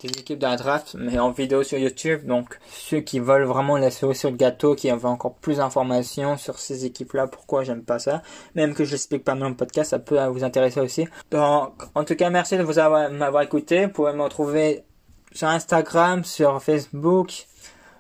[0.09, 2.27] des équipes de la draft, mais en vidéo sur YouTube.
[2.27, 6.37] Donc, ceux qui veulent vraiment la cerise sur le gâteau, qui veulent encore plus d'informations
[6.37, 8.23] sur ces équipes-là, pourquoi j'aime pas ça,
[8.55, 11.07] même que je l'explique pas dans le podcast, ça peut vous intéresser aussi.
[11.31, 13.87] Donc, en tout cas, merci de vous avoir, m'avoir écouté.
[13.87, 14.85] Vous pouvez me retrouver
[15.33, 17.47] sur Instagram, sur Facebook,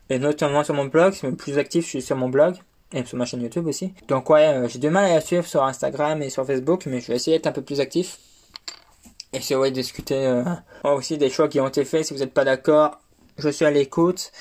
[0.08, 1.12] et notamment sur mon blog.
[1.12, 2.56] Suis plus actif, je suis sur mon blog.
[2.92, 3.94] Et sur ma chaîne YouTube aussi.
[4.08, 7.00] Donc ouais, euh, j'ai du mal à la suivre sur Instagram et sur Facebook, mais
[7.00, 8.18] je vais essayer d'être un peu plus actif.
[9.32, 10.42] Et c'est ouais, discuter euh,
[10.84, 12.04] aussi des choix qui ont été faits.
[12.04, 12.98] Si vous n'êtes pas d'accord,
[13.38, 14.32] je suis à l'écoute.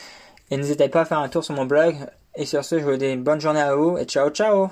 [0.52, 1.96] Et n'hésitez pas à faire un tour sur mon blog.
[2.36, 4.70] Et sur ce, je vous dis bonne journée à vous et ciao ciao